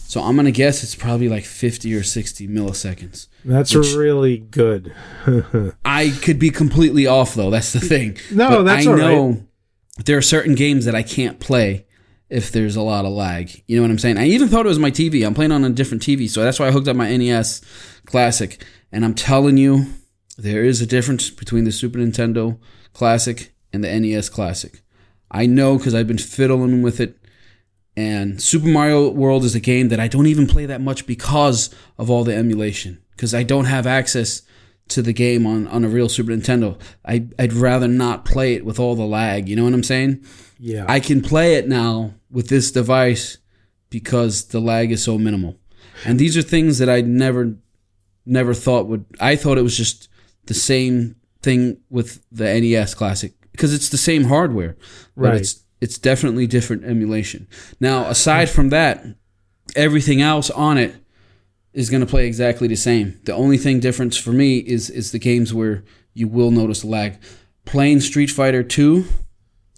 So 0.08 0.22
I'm 0.22 0.36
gonna 0.36 0.52
guess 0.52 0.84
it's 0.84 0.96
probably 0.96 1.28
like 1.28 1.44
50 1.44 1.94
or 1.96 2.04
60 2.04 2.48
milliseconds. 2.48 3.28
That's 3.44 3.74
really 3.74 4.38
good. 4.38 4.94
I 5.86 6.10
could 6.22 6.38
be 6.38 6.52
completely 6.52 7.08
off 7.08 7.34
though. 7.34 7.50
That's 7.50 7.74
the 7.74 7.80
thing. 7.80 8.18
No, 8.32 8.50
but 8.50 8.64
that's 8.64 8.86
I 8.86 8.94
know 8.96 9.48
there 10.06 10.18
are 10.18 10.22
certain 10.22 10.54
games 10.54 10.86
that 10.86 10.94
I 10.94 11.02
can't 11.02 11.40
play 11.40 11.88
if 12.30 12.52
there's 12.52 12.76
a 12.76 12.82
lot 12.82 13.06
of 13.06 13.12
lag. 13.12 13.64
You 13.68 13.78
know 13.78 13.84
what 13.84 13.92
I'm 13.92 14.00
saying? 14.00 14.18
I 14.18 14.26
even 14.26 14.48
thought 14.48 14.66
it 14.66 14.70
was 14.70 14.80
my 14.80 14.92
TV. 14.92 15.26
I'm 15.26 15.34
playing 15.34 15.52
on 15.52 15.64
a 15.64 15.70
different 15.70 16.04
TV, 16.04 16.30
so 16.30 16.44
that's 16.44 16.60
why 16.60 16.68
I 16.68 16.72
hooked 16.72 16.88
up 16.88 16.96
my 16.96 17.16
NES 17.16 17.62
Classic. 18.06 18.64
And 18.92 19.04
I'm 19.06 19.14
telling 19.14 19.58
you, 19.58 19.86
there 20.38 20.64
is 20.64 20.82
a 20.82 20.88
difference 20.88 21.30
between 21.30 21.64
the 21.64 21.72
Super 21.72 22.00
Nintendo 22.00 22.58
Classic 22.94 23.54
and 23.72 23.84
the 23.84 24.00
NES 24.00 24.30
Classic. 24.30 24.82
I 25.30 25.46
know 25.46 25.78
because 25.78 25.96
I've 25.96 26.08
been 26.08 26.18
fiddling 26.18 26.82
with 26.82 27.00
it. 27.00 27.18
And 27.96 28.42
Super 28.42 28.68
Mario 28.68 29.10
World 29.10 29.44
is 29.44 29.54
a 29.54 29.60
game 29.60 29.90
that 29.90 30.00
I 30.00 30.08
don't 30.08 30.26
even 30.26 30.48
play 30.48 30.66
that 30.66 30.82
much 30.82 31.06
because 31.06 31.74
of 31.98 32.10
all 32.10 32.24
the 32.24 32.36
emulation. 32.36 33.04
Because 33.12 33.36
I 33.36 33.44
don't 33.44 33.66
have 33.66 33.86
access 33.86 34.42
to 34.90 35.02
the 35.02 35.14
game 35.14 35.46
on, 35.46 35.68
on 35.68 35.84
a 35.84 35.88
real 35.88 36.10
Super 36.10 36.32
Nintendo. 36.32 36.80
I, 37.06 37.28
I'd 37.40 37.54
rather 37.54 37.88
not 37.88 38.26
play 38.26 38.54
it 38.54 38.66
with 38.66 38.80
all 38.80 38.96
the 38.96 39.06
lag. 39.06 39.48
You 39.48 39.56
know 39.56 39.64
what 39.64 39.74
I'm 39.74 39.84
saying? 39.84 40.26
Yeah. 40.60 40.86
I 40.88 41.00
can 41.00 41.22
play 41.22 41.56
it 41.56 41.68
now 41.68 42.14
with 42.30 42.50
this 42.50 42.72
device 42.72 43.38
because 43.90 44.46
the 44.46 44.60
lag 44.60 44.92
is 44.92 45.04
so 45.04 45.18
minimal. 45.18 45.58
And 46.06 46.20
these 46.20 46.36
are 46.36 46.42
things 46.42 46.80
that 46.80 46.90
I 46.90 47.02
never 47.02 47.56
never 48.26 48.54
thought 48.54 48.88
would 48.88 49.06
I 49.20 49.36
thought 49.36 49.58
it 49.58 49.64
was 49.64 49.78
just 49.78 50.08
the 50.46 50.54
same 50.54 51.16
thing 51.42 51.78
with 51.90 52.24
the 52.32 52.46
NES 52.46 52.96
Classic 52.96 53.34
because 53.52 53.74
it's 53.74 53.90
the 53.90 53.98
same 53.98 54.26
hardware, 54.26 54.76
but 55.16 55.30
right. 55.30 55.42
it's 55.42 55.64
it's 55.82 55.98
definitely 55.98 56.48
different 56.48 56.86
emulation. 56.86 57.48
Now, 57.80 58.06
aside 58.06 58.50
from 58.50 58.70
that, 58.70 59.06
everything 59.76 60.22
else 60.22 60.50
on 60.50 60.78
it 60.78 60.96
is 61.74 61.90
going 61.90 62.02
to 62.02 62.08
play 62.08 62.28
exactly 62.28 62.68
the 62.68 62.76
same. 62.76 63.20
The 63.24 63.34
only 63.34 63.58
thing 63.58 63.80
difference 63.80 64.18
for 64.18 64.32
me 64.32 64.60
is 64.60 64.90
is 64.90 65.12
the 65.12 65.20
games 65.20 65.54
where 65.54 65.84
you 66.14 66.28
will 66.28 66.52
notice 66.52 66.84
lag. 66.84 67.18
Playing 67.66 68.02
Street 68.02 68.30
Fighter 68.30 68.64
2 68.64 69.06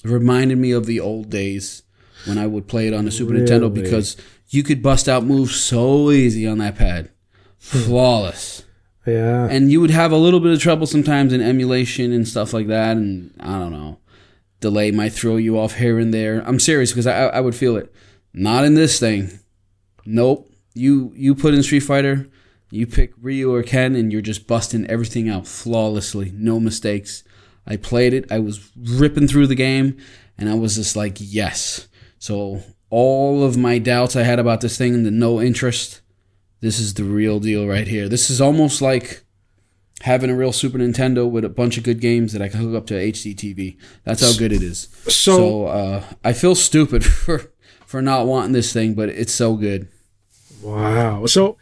reminded 0.04 0.58
me 0.58 0.72
of 0.72 0.86
the 0.86 1.00
old 1.00 1.30
days 1.30 1.84
when 2.26 2.38
I 2.38 2.48
would 2.48 2.68
play 2.68 2.88
it 2.88 2.94
on 2.94 3.06
the 3.06 3.12
Super 3.12 3.34
really? 3.34 3.46
Nintendo 3.46 3.74
because 3.74 4.18
you 4.50 4.64
could 4.64 4.82
bust 4.82 5.08
out 5.08 5.24
moves 5.24 5.56
so 5.56 6.12
easy 6.12 6.48
on 6.48 6.58
that 6.60 6.76
pad. 6.76 7.12
Flawless. 7.58 8.64
Yeah. 9.06 9.48
And 9.50 9.72
you 9.72 9.82
would 9.82 9.92
have 9.92 10.12
a 10.12 10.18
little 10.18 10.40
bit 10.40 10.54
of 10.54 10.60
trouble 10.60 10.88
sometimes 10.88 11.32
in 11.32 11.42
emulation 11.42 12.12
and 12.12 12.28
stuff 12.28 12.54
like 12.54 12.68
that. 12.68 12.98
And 12.98 13.34
I 13.40 13.60
don't 13.60 13.72
know. 13.72 14.00
Delay 14.62 14.92
might 14.92 15.14
throw 15.14 15.38
you 15.38 15.60
off 15.60 15.76
here 15.76 16.00
and 16.00 16.14
there. 16.14 16.42
I'm 16.46 16.60
serious 16.60 16.92
because 16.92 17.08
I, 17.08 17.28
I 17.28 17.40
would 17.40 17.56
feel 17.56 17.78
it. 17.78 17.94
Not 18.34 18.66
in 18.66 18.74
this 18.74 19.00
thing. 19.00 19.40
Nope. 20.06 20.50
You 20.76 21.12
you 21.16 21.34
put 21.34 21.56
in 21.56 21.64
Street 21.64 21.80
Fighter, 21.80 22.30
you 22.70 22.86
pick 22.86 23.14
Ryu 23.20 23.52
or 23.52 23.64
Ken, 23.64 23.96
and 23.96 24.12
you're 24.12 24.22
just 24.22 24.46
busting 24.46 24.86
everything 24.88 25.30
out 25.30 25.48
flawlessly. 25.48 26.32
No 26.36 26.60
mistakes. 26.60 27.24
I 27.66 27.78
played 27.78 28.14
it. 28.14 28.32
I 28.32 28.40
was 28.40 28.72
ripping 28.78 29.28
through 29.28 29.48
the 29.48 29.56
game, 29.56 29.98
and 30.38 30.50
I 30.50 30.54
was 30.54 30.76
just 30.76 30.96
like, 30.96 31.18
yes. 31.20 31.88
So 32.20 32.62
all 32.90 33.44
of 33.44 33.58
my 33.58 33.80
doubts 33.80 34.16
I 34.16 34.24
had 34.24 34.40
about 34.40 34.62
this 34.62 34.78
thing, 34.78 35.04
the 35.04 35.12
no 35.12 35.42
interest, 35.42 36.02
this 36.62 36.80
is 36.80 36.94
the 36.94 37.04
real 37.04 37.40
deal 37.40 37.68
right 37.68 37.88
here. 37.88 38.08
This 38.08 38.30
is 38.30 38.40
almost 38.40 38.82
like 38.82 39.24
having 40.02 40.30
a 40.30 40.36
real 40.36 40.52
Super 40.52 40.78
Nintendo 40.78 41.30
with 41.30 41.46
a 41.46 41.50
bunch 41.50 41.78
of 41.78 41.84
good 41.84 42.00
games 42.00 42.34
that 42.34 42.42
I 42.42 42.50
can 42.50 42.60
hook 42.60 42.76
up 42.76 42.88
to 42.88 42.94
HD 42.94 43.36
TV. 43.36 43.78
That's 44.04 44.22
how 44.22 44.38
good 44.38 44.52
it 44.52 44.62
is. 44.62 44.90
So, 45.06 45.12
so 45.12 45.66
uh, 45.66 46.04
I 46.24 46.34
feel 46.34 46.56
stupid 46.56 47.04
for 47.06 47.52
for 47.86 48.02
not 48.02 48.26
wanting 48.26 48.52
this 48.52 48.74
thing, 48.74 48.94
but 48.94 49.10
it's 49.10 49.34
so 49.34 49.56
good. 49.56 49.88
Wow. 50.62 51.26
So 51.26 51.58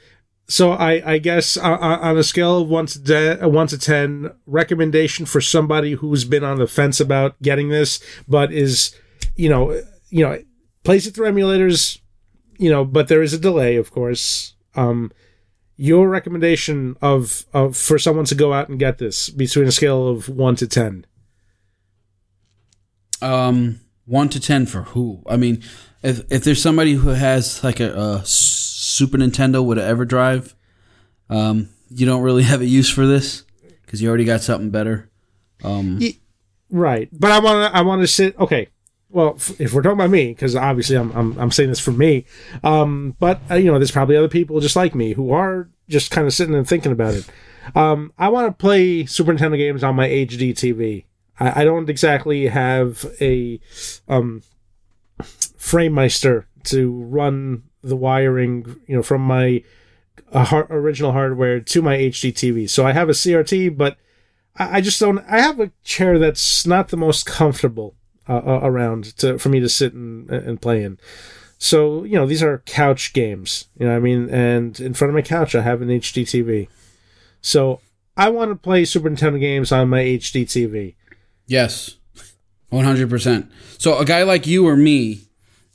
so 0.48 0.72
I, 0.72 1.14
I 1.14 1.18
guess 1.20 1.58
uh, 1.58 1.62
uh, 1.62 2.00
on 2.02 2.18
a 2.18 2.24
scale 2.24 2.60
of 2.60 2.68
one 2.68 2.86
to 2.88 3.00
de- 3.00 3.48
one 3.48 3.68
to 3.68 3.78
ten, 3.78 4.32
recommendation 4.46 5.26
for 5.26 5.42
somebody 5.42 5.94
who's 5.94 6.26
been 6.26 6.44
on 6.44 6.60
the 6.60 6.68
fence 6.68 7.00
about 7.00 7.42
getting 7.42 7.70
this, 7.70 8.00
but 8.28 8.52
is, 8.52 8.96
you 9.36 9.50
know, 9.50 9.82
you 10.10 10.24
know, 10.24 10.42
plays 10.84 11.08
it 11.08 11.16
through 11.16 11.32
emulators, 11.32 12.00
you 12.58 12.70
know, 12.70 12.84
but 12.84 13.08
there 13.08 13.22
is 13.22 13.34
a 13.34 13.40
delay, 13.40 13.78
of 13.78 13.92
course. 13.92 14.56
Um, 14.76 15.12
your 15.76 16.08
recommendation 16.10 16.98
of 17.02 17.46
of 17.54 17.76
for 17.78 17.98
someone 17.98 18.26
to 18.26 18.36
go 18.36 18.54
out 18.54 18.70
and 18.70 18.78
get 18.78 18.98
this 18.98 19.30
between 19.30 19.68
a 19.68 19.72
scale 19.72 20.08
of 20.08 20.30
one 20.30 20.56
to 20.58 20.68
ten. 20.68 21.06
Um, 23.22 23.80
one 24.06 24.30
to 24.30 24.40
ten 24.40 24.66
for 24.66 24.84
who? 24.84 25.24
I 25.28 25.38
mean, 25.38 25.64
if 26.04 26.30
if 26.32 26.44
there's 26.44 26.62
somebody 26.62 26.94
who 26.94 27.10
has 27.10 27.64
like 27.64 27.80
a, 27.80 27.92
a 27.94 28.26
Super 28.94 29.18
Nintendo 29.18 29.66
with 29.66 29.80
an 29.80 29.98
EverDrive, 29.98 30.54
um, 31.30 31.70
you 31.90 32.06
don't 32.06 32.22
really 32.22 32.44
have 32.52 32.62
a 32.62 32.66
use 32.66 32.90
for 32.90 33.06
this 33.08 33.44
because 33.82 34.02
you 34.02 34.08
already 34.08 34.26
got 34.26 34.42
something 34.42 34.70
better. 34.70 35.10
Um, 35.64 36.00
right, 36.70 37.10
but 37.12 37.32
I 37.32 37.40
want 37.40 37.72
to 37.72 37.78
I 37.78 37.82
want 37.82 38.02
to 38.02 38.08
sit. 38.08 38.38
Okay, 38.38 38.68
well, 39.10 39.38
if 39.60 39.74
we're 39.74 39.82
talking 39.82 40.00
about 40.00 40.10
me, 40.10 40.28
because 40.30 40.56
obviously 40.56 40.98
I'm, 40.98 41.12
I'm, 41.12 41.38
I'm 41.40 41.52
saying 41.52 41.70
this 41.70 41.80
for 41.80 41.92
me, 41.92 42.26
um, 42.64 43.16
but 43.20 43.42
uh, 43.50 43.56
you 43.56 43.72
know, 43.72 43.80
there's 43.80 43.92
probably 43.92 44.18
other 44.18 44.28
people 44.28 44.60
just 44.60 44.76
like 44.76 44.94
me 44.94 45.14
who 45.14 45.32
are 45.32 45.70
just 45.90 46.12
kind 46.12 46.28
of 46.28 46.34
sitting 46.34 46.56
and 46.56 46.68
thinking 46.68 46.92
about 46.92 47.14
it. 47.14 47.28
Um, 47.76 48.12
I 48.18 48.30
want 48.30 48.48
to 48.48 48.62
play 48.62 49.06
Super 49.06 49.34
Nintendo 49.34 49.58
games 49.58 49.84
on 49.84 49.96
my 49.96 50.08
HD 50.08 50.52
TV. 50.52 51.06
I, 51.40 51.62
I 51.62 51.64
don't 51.64 51.90
exactly 51.90 52.48
have 52.48 53.06
a 53.22 53.60
um, 54.08 54.44
FrameMeister 55.20 56.46
to 56.66 56.92
run 56.92 57.64
the 57.84 57.96
wiring, 57.96 58.80
you 58.88 58.96
know, 58.96 59.04
from 59.04 59.22
my 59.22 59.64
uh, 60.32 60.46
har- 60.46 60.68
original 60.70 61.12
hardware 61.12 61.60
to 61.60 61.82
my 61.82 61.98
HD 61.98 62.32
TV. 62.32 62.70
So 62.70 62.86
I 62.86 62.92
have 62.92 63.10
a 63.10 63.14
CRT, 63.14 63.78
but 63.78 63.98
I, 64.56 64.78
I 64.78 64.82
just 64.82 65.00
don't. 65.00 65.20
I 65.28 65.42
have 65.42 65.60
a 65.60 65.72
chair 65.84 66.20
that's 66.20 66.66
not 66.66 66.90
the 66.90 66.98
most 66.98 67.26
comfortable 67.26 67.96
uh, 68.28 68.38
uh, 68.38 68.60
around 68.64 69.16
to 69.18 69.38
for 69.38 69.50
me 69.50 69.60
to 69.60 69.70
sit 69.70 69.94
and 69.94 70.30
and 70.30 70.62
play 70.62 70.84
in. 70.84 70.98
So 71.58 72.04
you 72.04 72.16
know 72.16 72.26
these 72.26 72.44
are 72.44 72.60
couch 72.66 73.14
games. 73.14 73.66
You 73.78 73.88
know 73.88 73.96
I 73.96 74.00
mean, 74.00 74.30
and 74.30 74.80
in 74.80 74.94
front 74.94 75.10
of 75.10 75.16
my 75.16 75.22
couch 75.22 75.56
I 75.56 75.62
have 75.62 75.82
an 75.82 75.90
HD 75.90 76.24
TV. 76.24 76.68
So 77.42 77.82
I 78.16 78.30
want 78.30 78.52
to 78.52 78.56
play 78.56 78.86
Super 78.86 79.10
Nintendo 79.10 79.40
games 79.40 79.72
on 79.72 79.90
my 79.90 80.00
HD 80.02 80.44
TV. 80.44 80.96
Yes, 81.48 81.98
one 82.70 82.86
hundred 82.86 83.10
percent. 83.10 83.52
So 83.78 83.98
a 83.98 84.06
guy 84.06 84.24
like 84.24 84.48
you 84.48 84.68
or 84.68 84.76
me, 84.76 85.22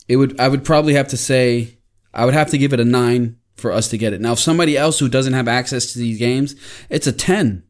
it 0.08 0.16
would 0.16 0.38
I 0.40 0.48
would 0.48 0.64
probably 0.64 0.94
have 0.94 1.08
to 1.08 1.16
say 1.16 1.77
I 2.12 2.24
would 2.24 2.34
have 2.34 2.50
to 2.50 2.58
give 2.58 2.72
it 2.72 2.80
a 2.80 2.84
nine 2.84 3.38
for 3.56 3.72
us 3.72 3.88
to 3.88 3.98
get 3.98 4.12
it. 4.12 4.20
Now, 4.20 4.32
if 4.32 4.38
somebody 4.38 4.76
else 4.76 4.98
who 4.98 5.08
doesn't 5.08 5.32
have 5.32 5.48
access 5.48 5.92
to 5.92 5.98
these 5.98 6.18
games, 6.18 6.54
it's 6.88 7.06
a 7.06 7.12
ten. 7.12 7.64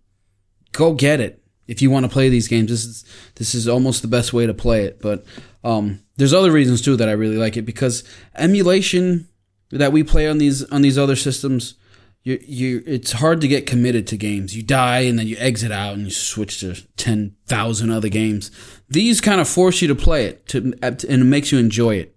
Go 0.73 0.93
get 0.93 1.21
it 1.21 1.43
if 1.69 1.83
you 1.83 1.91
want 1.91 2.05
to 2.05 2.11
play 2.11 2.31
these 2.31 2.49
games, 2.49 2.71
this 2.71 2.85
is 2.85 3.05
this 3.37 3.55
is 3.55 3.69
almost 3.69 4.03
the 4.03 4.09
best 4.09 4.33
way 4.33 4.47
to 4.47 4.55
play 4.55 4.85
it. 4.85 5.01
But 5.01 5.25
um, 5.63 6.01
there's 6.17 6.33
other 6.33 6.51
reasons 6.51 6.83
too 6.83 6.97
that 6.97 7.09
I 7.09 7.13
really 7.13 7.37
like 7.37 7.57
it 7.57 7.63
because 7.63 8.03
emulation 8.35 9.29
that 9.71 9.93
we 9.93 10.03
play 10.03 10.27
on 10.27 10.39
these 10.39 10.65
on 10.65 10.81
these 10.81 10.99
other 10.99 11.15
systems, 11.15 11.75
you 12.23 12.41
you 12.43 12.83
it's 12.87 13.13
hard 13.13 13.43
to 13.43 13.49
get 13.49 13.67
committed 13.67 14.07
to 14.09 14.17
games. 14.17 14.57
You 14.57 14.63
die 14.63 15.01
and 15.01 15.19
then 15.19 15.27
you 15.27 15.37
exit 15.39 15.71
out 15.71 15.93
and 15.93 16.05
you 16.05 16.11
switch 16.11 16.61
to 16.61 16.75
ten 16.97 17.37
thousand 17.47 17.91
other 17.91 18.09
games. 18.09 18.51
These 18.89 19.21
kind 19.21 19.41
of 19.41 19.47
force 19.47 19.83
you 19.83 19.89
to 19.89 19.95
play 19.95 20.25
it 20.25 20.47
to 20.49 20.73
and 20.83 21.05
it 21.05 21.25
makes 21.25 21.53
you 21.53 21.59
enjoy 21.59 21.97
it. 21.97 22.17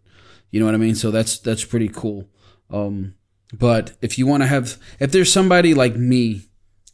You 0.52 0.60
know 0.60 0.66
what 0.68 0.76
I 0.76 0.80
mean? 0.80 0.96
So 0.96 1.12
that's 1.12 1.40
that's 1.40 1.66
pretty 1.66 1.88
cool. 1.90 2.30
Um, 2.70 3.16
but 3.54 3.94
if 4.02 4.18
you 4.18 4.28
want 4.28 4.44
to 4.44 4.48
have, 4.48 4.78
if 5.00 5.12
there's 5.12 5.32
somebody 5.32 5.74
like 5.74 5.96
me 5.96 6.44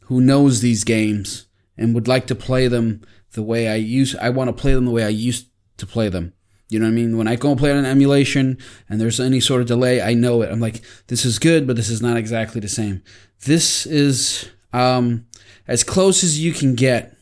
who 0.08 0.20
knows 0.20 0.60
these 0.60 0.84
games 0.84 1.46
and 1.76 1.94
would 1.94 2.08
like 2.08 2.26
to 2.26 2.34
play 2.34 2.66
them 2.66 3.02
the 3.32 3.42
way 3.42 3.68
I 3.68 3.76
use. 3.76 4.16
I 4.16 4.30
want 4.30 4.48
to 4.48 4.60
play 4.60 4.74
them 4.74 4.86
the 4.86 4.90
way 4.90 5.04
I 5.04 5.08
used 5.08 5.48
to 5.76 5.86
play 5.86 6.08
them. 6.08 6.32
You 6.68 6.78
know 6.78 6.86
what 6.86 6.92
I 6.92 6.94
mean? 6.94 7.16
When 7.16 7.28
I 7.28 7.36
go 7.36 7.50
and 7.50 7.58
play 7.58 7.70
on 7.70 7.78
an 7.78 7.86
emulation 7.86 8.58
and 8.88 9.00
there's 9.00 9.20
any 9.20 9.40
sort 9.40 9.62
of 9.62 9.68
delay, 9.68 10.02
I 10.02 10.14
know 10.14 10.42
it. 10.42 10.50
I'm 10.50 10.60
like, 10.60 10.82
this 11.06 11.24
is 11.24 11.38
good, 11.38 11.66
but 11.66 11.76
this 11.76 11.88
is 11.88 12.02
not 12.02 12.16
exactly 12.16 12.60
the 12.60 12.68
same. 12.68 13.02
This 13.44 13.86
is 13.86 14.50
um, 14.72 15.26
as 15.66 15.84
close 15.84 16.22
as 16.22 16.42
you 16.42 16.52
can 16.52 16.74
get 16.74 17.16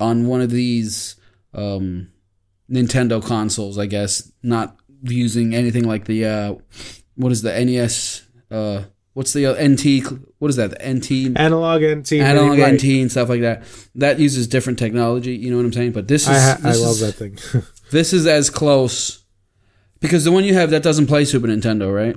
on 0.00 0.26
one 0.26 0.42
of 0.42 0.50
these 0.50 1.16
um, 1.54 2.10
Nintendo 2.70 3.24
consoles, 3.24 3.78
I 3.78 3.86
guess. 3.86 4.32
Not 4.42 4.76
using 5.04 5.54
anything 5.54 5.84
like 5.84 6.06
the 6.06 6.24
uh, 6.24 6.54
what 7.16 7.32
is 7.32 7.42
the 7.42 7.64
NES 7.64 8.26
uh, 8.50 8.84
what's 9.14 9.32
the 9.32 9.46
uh, 9.46 9.54
NT? 9.54 10.04
What 10.38 10.48
is 10.48 10.56
that? 10.56 10.78
The 10.78 10.94
NT 10.94 11.38
analog 11.38 11.82
NT, 11.82 12.12
analog 12.14 12.58
right. 12.58 12.74
NT, 12.74 12.84
and 13.00 13.10
stuff 13.10 13.28
like 13.28 13.40
that. 13.40 13.62
That 13.94 14.18
uses 14.18 14.46
different 14.46 14.78
technology. 14.78 15.34
You 15.34 15.50
know 15.50 15.56
what 15.56 15.64
I'm 15.66 15.72
saying? 15.72 15.92
But 15.92 16.08
this 16.08 16.22
is 16.22 16.28
I, 16.28 16.56
this 16.56 16.64
I 16.64 16.84
love 16.84 16.96
is, 16.96 17.00
that 17.00 17.12
thing. 17.12 17.38
this 17.90 18.12
is 18.12 18.26
as 18.26 18.50
close 18.50 19.24
because 20.00 20.24
the 20.24 20.32
one 20.32 20.44
you 20.44 20.54
have 20.54 20.70
that 20.70 20.82
doesn't 20.82 21.06
play 21.06 21.24
Super 21.24 21.46
Nintendo, 21.46 21.94
right? 21.94 22.16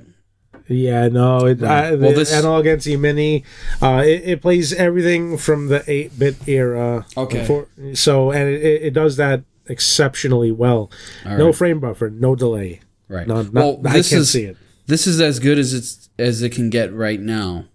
Yeah, 0.69 1.07
no, 1.07 1.45
it, 1.45 1.61
Right. 1.61 1.93
I, 1.93 1.95
Well, 1.95 2.11
this- 2.11 2.33
Analog 2.33 2.67
NT 2.67 2.99
Mini, 2.99 3.45
uh, 3.81 4.03
it, 4.05 4.23
it 4.25 4.41
plays 4.41 4.73
everything 4.73 5.37
from 5.37 5.69
the 5.69 5.79
8-bit 5.79 6.45
era. 6.45 7.05
Okay. 7.15 7.45
For- 7.45 7.69
so, 7.93 8.31
and 8.31 8.49
it, 8.49 8.83
it 8.83 8.93
does 8.93 9.15
that 9.15 9.43
exceptionally 9.69 10.51
well. 10.51 10.91
All 11.25 11.37
no 11.37 11.53
frame 11.53 11.79
buffer, 11.79 12.09
no 12.09 12.35
delay. 12.35 12.81
Right. 13.07 13.27
None, 13.27 13.51
well, 13.53 13.79
not, 13.81 13.91
I 13.91 13.97
this 13.97 14.09
can't 14.09 14.21
is 14.21 14.29
see 14.31 14.43
it. 14.45 14.57
this 14.87 15.07
is 15.07 15.21
as 15.21 15.39
good 15.39 15.57
as 15.57 15.73
it's 15.73 16.09
as 16.19 16.41
it 16.41 16.51
can 16.51 16.69
get 16.69 16.93
right 16.93 17.19
now, 17.19 17.65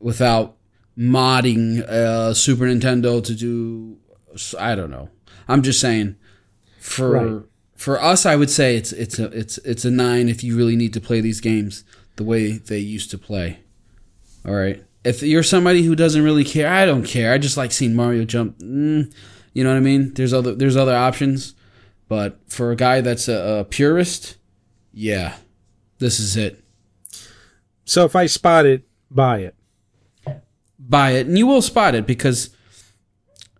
without 0.00 0.56
modding 0.96 1.80
uh, 1.88 2.32
Super 2.34 2.64
Nintendo 2.64 3.22
to 3.22 3.34
do. 3.34 3.98
I 4.58 4.74
don't 4.74 4.90
know. 4.90 5.10
I'm 5.48 5.62
just 5.62 5.80
saying. 5.80 6.16
For 6.78 7.10
Right. 7.12 7.42
for 7.76 8.00
us, 8.02 8.26
I 8.26 8.36
would 8.36 8.50
say 8.50 8.76
it's 8.76 8.92
it's 8.92 9.18
a 9.18 9.26
it's 9.26 9.58
it's 9.58 9.84
a 9.84 9.90
nine 9.90 10.28
if 10.28 10.44
you 10.44 10.56
really 10.56 10.76
need 10.76 10.92
to 10.94 11.00
play 11.00 11.20
these 11.20 11.40
games 11.40 11.84
the 12.16 12.24
way 12.24 12.52
they 12.58 12.78
used 12.78 13.10
to 13.12 13.18
play. 13.18 13.60
All 14.46 14.54
right. 14.54 14.84
If 15.02 15.22
you're 15.22 15.42
somebody 15.42 15.82
who 15.82 15.94
doesn't 15.94 16.22
really 16.22 16.44
care, 16.44 16.70
I 16.72 16.84
don't 16.86 17.04
care. 17.04 17.32
I 17.32 17.38
just 17.38 17.56
like 17.56 17.72
seeing 17.72 17.94
Mario 17.94 18.24
jump. 18.24 18.58
Mm, 18.58 19.12
you 19.54 19.64
know 19.64 19.70
what 19.70 19.76
I 19.76 19.80
mean? 19.80 20.12
There's 20.14 20.32
other 20.34 20.54
there's 20.54 20.76
other 20.76 20.94
options, 20.94 21.54
but 22.08 22.38
for 22.48 22.70
a 22.70 22.76
guy 22.76 23.00
that's 23.00 23.28
a, 23.28 23.60
a 23.60 23.64
purist, 23.64 24.36
yeah, 24.92 25.36
this 25.98 26.20
is 26.20 26.36
it. 26.36 26.62
So 27.86 28.04
if 28.04 28.14
I 28.16 28.26
spot 28.26 28.66
it, 28.66 28.82
buy 29.10 29.38
it. 29.38 29.54
Buy 30.78 31.12
it, 31.12 31.26
and 31.26 31.38
you 31.38 31.46
will 31.46 31.62
spot 31.62 31.94
it 31.94 32.06
because 32.06 32.50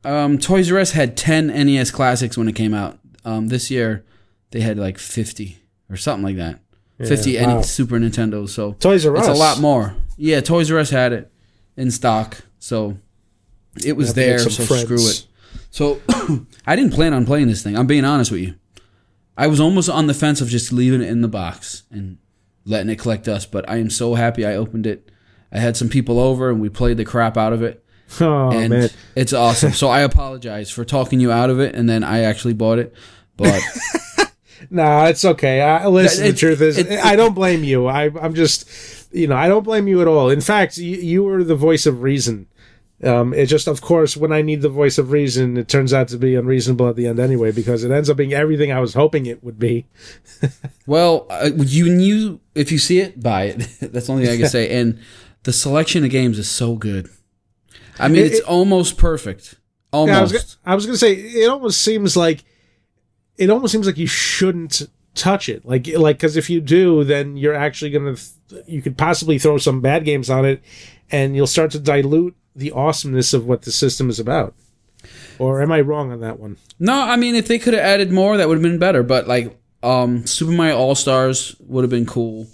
um, 0.05 0.37
Toys 0.39 0.71
R 0.71 0.79
Us 0.79 0.91
had 0.93 1.17
10 1.17 1.47
NES 1.47 1.91
classics 1.91 2.37
when 2.37 2.49
it 2.49 2.55
came 2.55 2.75
out. 2.75 2.99
Um, 3.25 3.49
this 3.49 3.71
year, 3.71 4.05
they 4.51 4.61
had 4.61 4.79
like 4.79 4.99
50 4.99 5.57
or 5.89 5.97
something 5.97 6.25
like 6.25 6.37
that. 6.37 6.61
50 7.07 7.31
Yeah, 7.33 7.41
any 7.41 7.55
wow. 7.55 7.63
Super 7.63 7.99
Nintendo. 7.99 8.47
So 8.49 8.73
Toys 8.75 9.07
R 9.07 9.17
Us. 9.17 9.27
it's 9.27 9.37
a 9.37 9.41
lot 9.41 9.59
more. 9.61 9.97
Yeah, 10.17 10.41
Toys 10.41 10.71
R 10.71 10.79
Us 10.79 10.91
had 10.91 11.13
it 11.13 11.33
in 11.77 11.91
stock, 11.91 12.39
so 12.59 12.99
it 13.85 13.97
was 13.97 14.09
Have 14.09 14.15
to 14.17 14.21
make 14.21 14.27
there. 14.29 14.39
So 14.51 14.65
friends. 14.65 14.83
screw 14.83 14.97
it. 15.09 15.27
So 15.75 16.01
I 16.69 16.77
didn't 16.77 16.93
plan 16.93 17.13
on 17.13 17.27
playing 17.27 17.49
this 17.49 17.61
thing. 17.65 17.77
I'm 17.77 17.89
being 17.89 18.05
honest 18.05 18.31
with 18.31 18.43
you. 18.43 18.55
I 19.37 19.49
was 19.49 19.59
almost 19.59 19.91
on 19.91 20.07
the 20.07 20.15
fence 20.15 20.41
of 20.41 20.47
just 20.49 20.73
leaving 20.73 21.03
it 21.03 21.09
in 21.09 21.21
the 21.21 21.27
box 21.27 21.83
and 21.91 22.19
letting 22.65 22.89
it 22.91 23.01
collect 23.01 23.25
dust, 23.25 23.51
but 23.51 23.69
I 23.69 23.79
am 23.79 23.91
so 23.91 24.15
happy 24.15 24.47
I 24.47 24.55
opened 24.55 24.87
it. 24.87 25.11
I 25.51 25.59
had 25.59 25.77
some 25.77 25.89
people 25.89 26.21
over 26.21 26.49
and 26.49 26.61
we 26.61 26.69
played 26.69 26.97
the 26.97 27.05
crap 27.05 27.37
out 27.37 27.53
of 27.53 27.61
it, 27.65 27.85
Oh 28.21 28.53
and 28.53 28.71
man, 28.71 28.91
it's 29.17 29.33
awesome. 29.33 29.73
so 29.73 29.89
I 29.89 30.03
apologize 30.03 30.71
for 30.71 30.85
talking 30.85 31.19
you 31.19 31.33
out 31.33 31.51
of 31.51 31.59
it, 31.59 31.75
and 31.75 31.89
then 31.89 32.05
I 32.05 32.21
actually 32.21 32.55
bought 32.55 32.79
it. 32.79 32.95
But 33.37 33.61
no, 34.71 35.07
it's 35.07 35.25
okay. 35.25 35.61
I, 35.61 35.89
listen, 35.89 36.25
It- 36.25 36.31
the 36.33 36.37
truth 36.39 36.61
is, 36.61 36.79
it- 36.79 37.05
I 37.05 37.17
don't 37.17 37.35
blame 37.35 37.65
you. 37.65 37.89
I, 37.89 38.13
I'm 38.21 38.35
just, 38.35 39.13
you 39.13 39.27
know, 39.27 39.35
I 39.37 39.49
don't 39.49 39.65
blame 39.65 39.89
you 39.89 40.01
at 40.03 40.07
all. 40.07 40.31
In 40.31 40.41
fact, 40.41 40.77
you, 40.77 40.97
you 40.99 41.25
were 41.25 41.43
the 41.43 41.57
voice 41.57 41.85
of 41.85 42.03
reason. 42.03 42.47
Um, 43.03 43.35
it 43.35 43.47
just, 43.47 43.67
of 43.67 43.81
course, 43.83 44.17
when 44.17 44.33
I 44.33 44.41
need 44.41 44.63
the 44.63 44.69
voice 44.69 44.97
of 44.99 45.11
reason, 45.11 45.57
it 45.57 45.69
turns 45.69 45.93
out 45.93 46.09
to 46.09 46.17
be 46.17 46.37
unreasonable 46.37 46.89
at 46.89 46.97
the 46.97 47.07
end 47.07 47.19
anyway, 47.19 47.51
because 47.53 47.85
it 47.85 47.91
ends 47.91 48.09
up 48.09 48.17
being 48.17 48.33
everything 48.33 48.73
I 48.73 48.81
was 48.81 48.95
hoping 48.95 49.27
it 49.27 49.43
would 49.45 49.59
be. 49.59 49.87
Well, 50.87 51.27
uh, 51.31 51.51
you 51.57 51.87
you 51.87 52.41
if 52.55 52.71
you 52.71 52.77
see 52.79 52.99
it, 53.01 53.23
buy 53.23 53.45
it. 53.45 53.57
That's 53.81 54.07
the 54.07 54.13
only 54.13 54.27
thing 54.27 54.35
I 54.35 54.39
can 54.39 54.49
say. 54.51 54.69
And 54.79 54.99
the 55.45 55.53
selection 55.53 56.05
of 56.05 56.11
games 56.11 56.39
is 56.39 56.47
so 56.49 56.77
good. 56.77 57.09
I 57.99 58.09
mean, 58.09 58.19
It- 58.23 58.27
it's 58.27 58.39
it- 58.41 58.45
almost 58.45 58.99
perfect. 58.99 59.55
Almost. 59.93 60.33
gonna, 60.33 60.45
I 60.67 60.75
was 60.75 60.85
gonna 60.85 60.99
say 60.99 61.15
it 61.15 61.49
almost 61.49 61.81
seems 61.81 62.17
like 62.19 62.45
it 63.39 63.49
almost 63.49 63.73
seems 63.73 63.87
like 63.87 63.97
you 63.97 64.07
shouldn't 64.07 64.83
touch 65.15 65.49
it, 65.49 65.65
like 65.65 65.87
like 65.97 66.17
because 66.19 66.37
if 66.37 66.51
you 66.51 66.61
do, 66.61 67.03
then 67.05 67.37
you're 67.39 67.55
actually 67.55 67.91
gonna 67.93 68.17
th- 68.51 68.65
you 68.67 68.83
could 68.83 68.99
possibly 68.99 69.39
throw 69.39 69.57
some 69.57 69.81
bad 69.81 70.05
games 70.05 70.29
on 70.29 70.45
it, 70.45 70.61
and 71.11 71.35
you'll 71.37 71.47
start 71.47 71.71
to 71.71 71.79
dilute 71.79 72.37
the 72.55 72.71
awesomeness 72.73 73.33
of 73.35 73.47
what 73.47 73.63
the 73.63 73.73
system 73.73 74.09
is 74.11 74.21
about. 74.21 74.55
Or 75.39 75.61
am 75.61 75.73
I 75.73 75.81
wrong 75.81 76.13
on 76.13 76.21
that 76.21 76.39
one? 76.39 76.57
no, 76.79 77.01
I 77.01 77.17
mean, 77.17 77.35
if 77.35 77.47
they 77.49 77.59
could 77.59 77.75
have 77.75 77.83
added 77.83 78.11
more, 78.11 78.37
that 78.37 78.49
would 78.49 78.57
have 78.57 78.63
been 78.63 78.79
better. 78.79 79.03
But 79.03 79.27
like, 79.29 79.57
um, 79.83 80.27
Super 80.27 80.53
Mario 80.53 80.77
All 80.77 80.95
Stars 80.95 81.57
would 81.61 81.83
have 81.83 81.91
been 81.91 82.07
cool. 82.07 82.47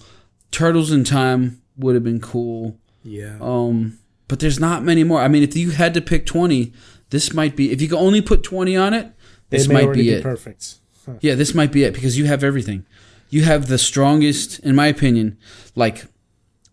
Turtles 0.51 0.91
in 0.91 1.05
Time 1.05 1.63
would 1.77 1.95
have 1.95 2.03
been 2.05 2.21
cool. 2.21 2.77
Yeah. 3.05 3.37
Um, 3.41 3.99
but 4.29 4.41
there's 4.41 4.59
not 4.59 4.83
many 4.83 5.05
more. 5.05 5.21
I 5.21 5.29
mean, 5.29 5.43
if 5.43 5.57
you 5.57 5.71
had 5.71 5.95
to 5.95 6.01
pick 6.01 6.27
twenty, 6.27 6.73
this 7.11 7.33
might 7.33 7.55
be. 7.57 7.71
If 7.71 7.81
you 7.81 7.89
could 7.89 7.99
only 7.99 8.21
put 8.21 8.43
twenty 8.43 8.77
on 8.77 8.95
it, 8.95 9.13
this 9.51 9.67
it 9.67 9.73
might 9.73 9.93
be 9.93 10.03
be 10.03 10.11
it. 10.11 10.23
perfect. 10.23 10.77
Yeah, 11.21 11.35
this 11.35 11.55
might 11.55 11.73
be 11.73 11.85
it 11.85 11.95
because 11.95 12.17
you 12.19 12.27
have 12.27 12.45
everything. 12.45 12.87
You 13.31 13.45
have 13.45 13.67
the 13.67 13.79
strongest, 13.79 14.59
in 14.61 14.75
my 14.75 14.87
opinion. 14.87 15.39
Like, 15.75 16.07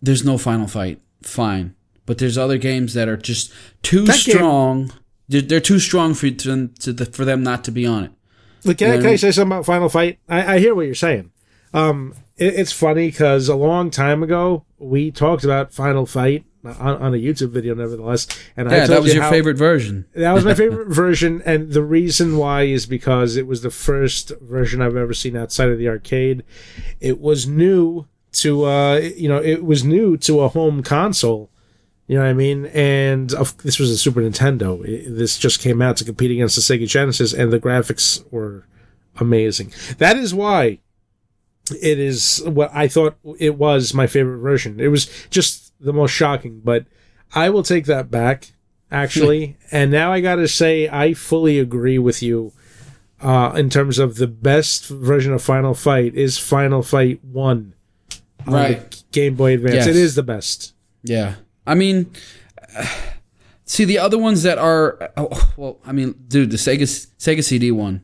there's 0.02 0.24
no 0.24 0.38
final 0.38 0.68
fight, 0.68 1.02
fine, 1.22 1.76
but 2.08 2.18
there's 2.18 2.38
other 2.40 2.58
games 2.58 2.96
that 2.96 3.08
are 3.08 3.16
just 3.18 3.54
too 3.84 4.06
That 4.06 4.24
game- 4.26 4.36
strong. 4.38 4.92
They're, 5.30 5.42
they're 5.42 5.60
too 5.60 5.78
strong 5.80 6.14
for 6.16 6.30
to 6.32 6.48
them, 6.48 6.74
to 6.80 6.92
the, 6.94 7.06
for 7.06 7.24
them 7.26 7.44
not 7.44 7.64
to 7.66 7.72
be 7.72 7.86
on 7.86 8.06
it. 8.06 8.12
Look, 8.64 8.80
can, 8.80 8.92
I, 8.92 8.98
can 8.98 9.06
I 9.08 9.16
say 9.18 9.30
something 9.32 9.52
about 9.52 9.66
Final 9.66 9.90
Fight? 9.90 10.18
I, 10.28 10.56
I 10.56 10.60
hear 10.60 10.74
what 10.74 10.88
you're 10.88 10.96
saying. 10.96 11.32
Um, 11.74 12.16
it, 12.38 12.56
it's 12.56 12.72
funny 12.72 13.08
because 13.10 13.48
a 13.50 13.56
long 13.56 13.92
time 13.92 14.24
ago 14.24 14.64
we 14.80 15.12
talked 15.12 15.44
about 15.44 15.74
Final 15.74 16.06
Fight 16.06 16.46
on, 16.64 16.78
on 16.80 17.14
a 17.14 17.18
YouTube 17.18 17.52
video, 17.52 17.76
nevertheless. 17.76 18.26
And 18.56 18.68
I 18.70 18.72
Yeah, 18.72 18.80
told 18.80 18.90
that 18.90 19.02
was 19.04 19.14
you 19.14 19.22
your 19.22 19.30
favorite 19.30 19.58
version. 19.58 20.06
That 20.16 20.32
was 20.34 20.44
my 20.46 20.54
favorite 20.64 20.88
version, 20.90 21.42
and 21.46 21.72
the 21.74 21.84
reason 21.84 22.38
why 22.38 22.64
is 22.64 22.86
because 22.86 23.36
it 23.36 23.48
was 23.48 23.62
the 23.62 23.70
first 23.70 24.32
version 24.42 24.82
I've 24.82 24.96
ever 24.96 25.14
seen 25.14 25.36
outside 25.38 25.70
of 25.70 25.78
the 25.78 25.88
arcade. 25.90 26.44
It 27.02 27.20
was 27.20 27.48
new 27.48 28.08
to, 28.34 28.64
uh, 28.66 28.96
you 28.98 29.28
know, 29.30 29.42
it 29.42 29.64
was 29.66 29.84
new 29.84 30.16
to 30.18 30.40
a 30.42 30.48
home 30.50 30.84
console. 30.84 31.50
You 32.08 32.16
know 32.18 32.24
what 32.24 32.30
I 32.30 32.34
mean? 32.34 32.68
And 32.68 33.34
of, 33.34 33.58
this 33.64 33.80
was 33.80 33.92
a 33.92 33.98
Super 33.98 34.22
Nintendo. 34.22 34.84
It- 34.88 35.14
this 35.16 35.38
just 35.38 35.60
came 35.60 35.82
out 35.82 35.98
to 35.98 36.06
compete 36.06 36.32
against 36.32 36.56
the 36.56 36.62
Sega 36.62 36.88
Genesis, 36.88 37.34
and 37.34 37.52
the 37.52 37.60
graphics 37.60 38.24
were 38.32 38.66
amazing. 39.20 39.74
That 39.98 40.16
is 40.18 40.34
why 40.34 40.80
it 41.82 42.00
is 42.00 42.42
what 42.46 42.72
I 42.74 42.88
thought 42.88 43.18
it 43.40 43.58
was 43.58 43.94
my 43.94 44.08
favorite 44.08 44.38
version. 44.40 44.80
It 44.80 44.88
was 44.88 45.08
just 45.30 45.74
the 45.82 45.92
most 45.92 46.12
shocking, 46.12 46.62
but 46.64 46.86
I 47.36 47.50
will 47.50 47.64
take 47.64 47.86
that 47.86 48.10
back 48.10 48.54
actually. 48.90 49.58
and 49.72 49.92
now 49.92 50.14
I 50.14 50.22
got 50.22 50.36
to 50.36 50.48
say 50.48 50.88
I 50.88 51.14
fully 51.14 51.60
agree 51.60 52.00
with 52.00 52.24
you 52.24 52.54
uh, 53.22 53.52
in 53.58 53.70
terms 53.70 54.00
of 54.00 54.16
the 54.16 54.28
best 54.28 54.88
version 54.88 55.34
of 55.34 55.42
Final 55.44 55.74
Fight 55.74 56.16
is 56.16 56.38
Final 56.38 56.84
Fight 56.84 57.22
1 57.26 57.50
on 57.52 57.74
the 58.46 58.52
Right. 58.52 59.04
Game 59.12 59.36
Boy 59.36 59.56
Advance. 59.56 59.76
Yes. 59.76 59.88
It 59.88 59.96
is 59.98 60.16
the 60.16 60.24
best. 60.24 60.74
Yeah, 61.04 61.36
I 61.68 61.76
mean, 61.76 62.12
see 63.66 63.86
the 63.86 64.00
other 64.00 64.18
ones 64.18 64.44
that 64.44 64.58
are 64.58 65.12
oh, 65.18 65.28
oh, 65.32 65.54
well, 65.58 65.80
I 65.86 65.92
mean, 65.92 66.16
dude, 66.28 66.52
the 66.52 66.58
Sega 66.58 66.84
Sega 66.84 67.44
CD 67.44 67.72
one. 67.72 68.04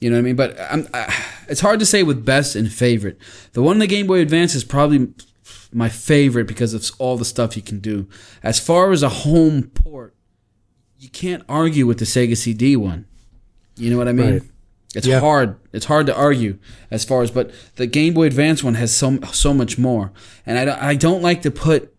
You 0.00 0.10
know 0.10 0.16
what 0.16 0.20
I 0.20 0.22
mean? 0.22 0.36
But 0.36 0.56
I'm, 0.60 0.88
I, 0.92 1.14
it's 1.48 1.60
hard 1.60 1.78
to 1.80 1.86
say 1.86 2.02
with 2.02 2.24
best 2.24 2.56
and 2.56 2.70
favorite. 2.70 3.18
The 3.52 3.62
one 3.62 3.76
in 3.76 3.80
the 3.80 3.86
Game 3.86 4.06
Boy 4.06 4.18
Advance 4.18 4.54
is 4.54 4.64
probably 4.64 5.08
my 5.72 5.88
favorite 5.88 6.46
because 6.46 6.74
of 6.74 6.90
all 6.98 7.16
the 7.16 7.24
stuff 7.24 7.56
you 7.56 7.62
can 7.62 7.78
do. 7.78 8.08
As 8.42 8.58
far 8.60 8.92
as 8.92 9.02
a 9.02 9.08
home 9.08 9.70
port, 9.74 10.14
you 10.98 11.08
can't 11.08 11.44
argue 11.48 11.86
with 11.86 11.98
the 11.98 12.04
Sega 12.04 12.36
CD 12.36 12.76
one. 12.76 13.06
You 13.76 13.90
know 13.90 13.96
what 13.96 14.08
I 14.08 14.12
mean? 14.12 14.32
Right. 14.34 14.42
It's 14.94 15.06
Yeah. 15.06 15.20
hard. 15.20 15.56
It's 15.72 15.86
hard 15.86 16.06
to 16.06 16.14
argue 16.14 16.58
as 16.90 17.04
far 17.04 17.22
as, 17.22 17.30
but 17.30 17.50
the 17.76 17.86
Game 17.86 18.12
Boy 18.12 18.26
Advance 18.26 18.62
one 18.62 18.74
has 18.74 18.94
so 18.94 19.18
so 19.32 19.54
much 19.54 19.78
more. 19.78 20.12
And 20.44 20.58
I 20.58 20.64
don't, 20.66 20.78
I 20.82 20.94
don't 20.94 21.22
like 21.22 21.42
to 21.42 21.50
put 21.50 21.91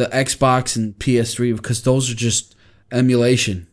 the 0.00 0.06
Xbox 0.06 0.76
and 0.76 0.98
PS3 0.98 1.54
because 1.56 1.82
those 1.82 2.10
are 2.10 2.14
just 2.14 2.56
emulation. 2.90 3.66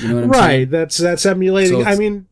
You 0.00 0.08
know 0.08 0.26
right. 0.26 0.40
saying? 0.40 0.70
That's 0.70 0.96
that's 0.96 1.24
emulating. 1.26 1.82
So 1.84 1.88
I 1.88 1.94
mean, 1.96 2.26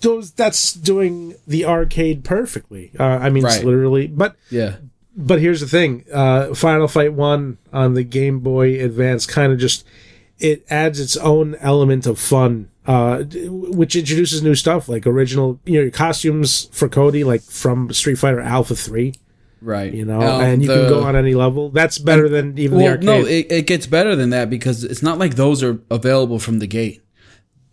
those 0.00 0.32
that's 0.32 0.72
doing 0.72 1.34
the 1.46 1.64
arcade 1.64 2.24
perfectly. 2.24 2.90
Uh, 2.98 3.04
I 3.04 3.30
mean, 3.30 3.44
it's 3.46 3.56
Right. 3.56 3.64
literally. 3.64 4.06
But 4.08 4.36
Yeah. 4.50 4.76
but 5.16 5.40
here's 5.40 5.60
the 5.60 5.68
thing: 5.68 6.04
uh, 6.12 6.54
Final 6.54 6.88
Fight 6.88 7.12
One 7.12 7.58
on 7.72 7.94
the 7.94 8.02
Game 8.04 8.40
Boy 8.40 8.82
Advance 8.82 9.26
kind 9.26 9.52
of 9.52 9.58
just 9.58 9.84
it 10.40 10.64
adds 10.68 10.98
its 10.98 11.16
own 11.18 11.54
element 11.60 12.06
of 12.06 12.18
fun, 12.18 12.68
uh, 12.86 13.22
which 13.46 13.94
introduces 13.94 14.42
new 14.42 14.56
stuff 14.56 14.88
like 14.88 15.06
original, 15.06 15.60
you 15.64 15.84
know, 15.84 15.90
costumes 15.90 16.68
for 16.72 16.88
Cody, 16.88 17.22
like 17.22 17.42
from 17.42 17.92
Street 17.92 18.16
Fighter 18.16 18.40
Alpha 18.40 18.74
Three, 18.74 19.14
Right. 19.64 19.94
you 19.94 20.04
know, 20.04 20.20
Um, 20.20 20.40
and 20.42 20.62
you 20.62 20.68
can 20.68 20.88
go 20.90 21.02
on 21.04 21.16
any 21.16 21.34
level. 21.34 21.70
That's 21.70 21.98
better 21.98 22.28
than 22.28 22.58
even 22.58 22.76
the 22.78 22.84
Well, 22.84 22.92
arcade. 22.92 23.06
no, 23.06 23.20
it, 23.24 23.46
it 23.50 23.66
gets 23.66 23.86
better 23.86 24.14
than 24.14 24.28
that 24.30 24.50
because 24.50 24.84
it's 24.84 25.02
not 25.02 25.18
like 25.18 25.36
those 25.36 25.62
are 25.62 25.80
available 25.90 26.38
from 26.38 26.58
the 26.58 26.66
gate. 26.66 27.00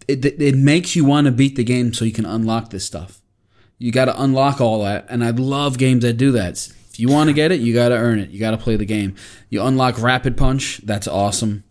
It, 0.08 0.24
it, 0.26 0.42
it 0.42 0.56
makes 0.56 0.96
you 0.96 1.04
want 1.06 1.26
to 1.26 1.32
beat 1.32 1.56
the 1.58 1.64
game 1.66 1.94
so 1.94 2.06
you 2.06 2.12
can 2.14 2.26
unlock 2.26 2.70
this 2.70 2.86
stuff. 2.86 3.22
You 3.78 3.92
got 3.92 4.06
to 4.06 4.22
unlock 4.22 4.62
all 4.62 4.84
that, 4.84 5.06
and 5.10 5.24
I 5.24 5.32
love 5.32 5.78
games 5.78 6.04
that 6.04 6.14
do 6.14 6.32
that. 6.32 6.54
If 6.90 7.00
you 7.00 7.10
want 7.10 7.30
to 7.30 7.34
get 7.34 7.52
it, 7.52 7.60
you 7.62 7.74
got 7.74 7.90
to 7.90 7.96
earn 7.96 8.20
it. 8.20 8.30
You 8.30 8.40
got 8.40 8.52
to 8.52 8.58
play 8.58 8.76
the 8.78 8.86
game. 8.86 9.16
You 9.50 9.62
unlock 9.64 10.00
Rapid 10.02 10.38
Punch, 10.38 10.82
that's 10.84 11.08
awesome. 11.08 11.64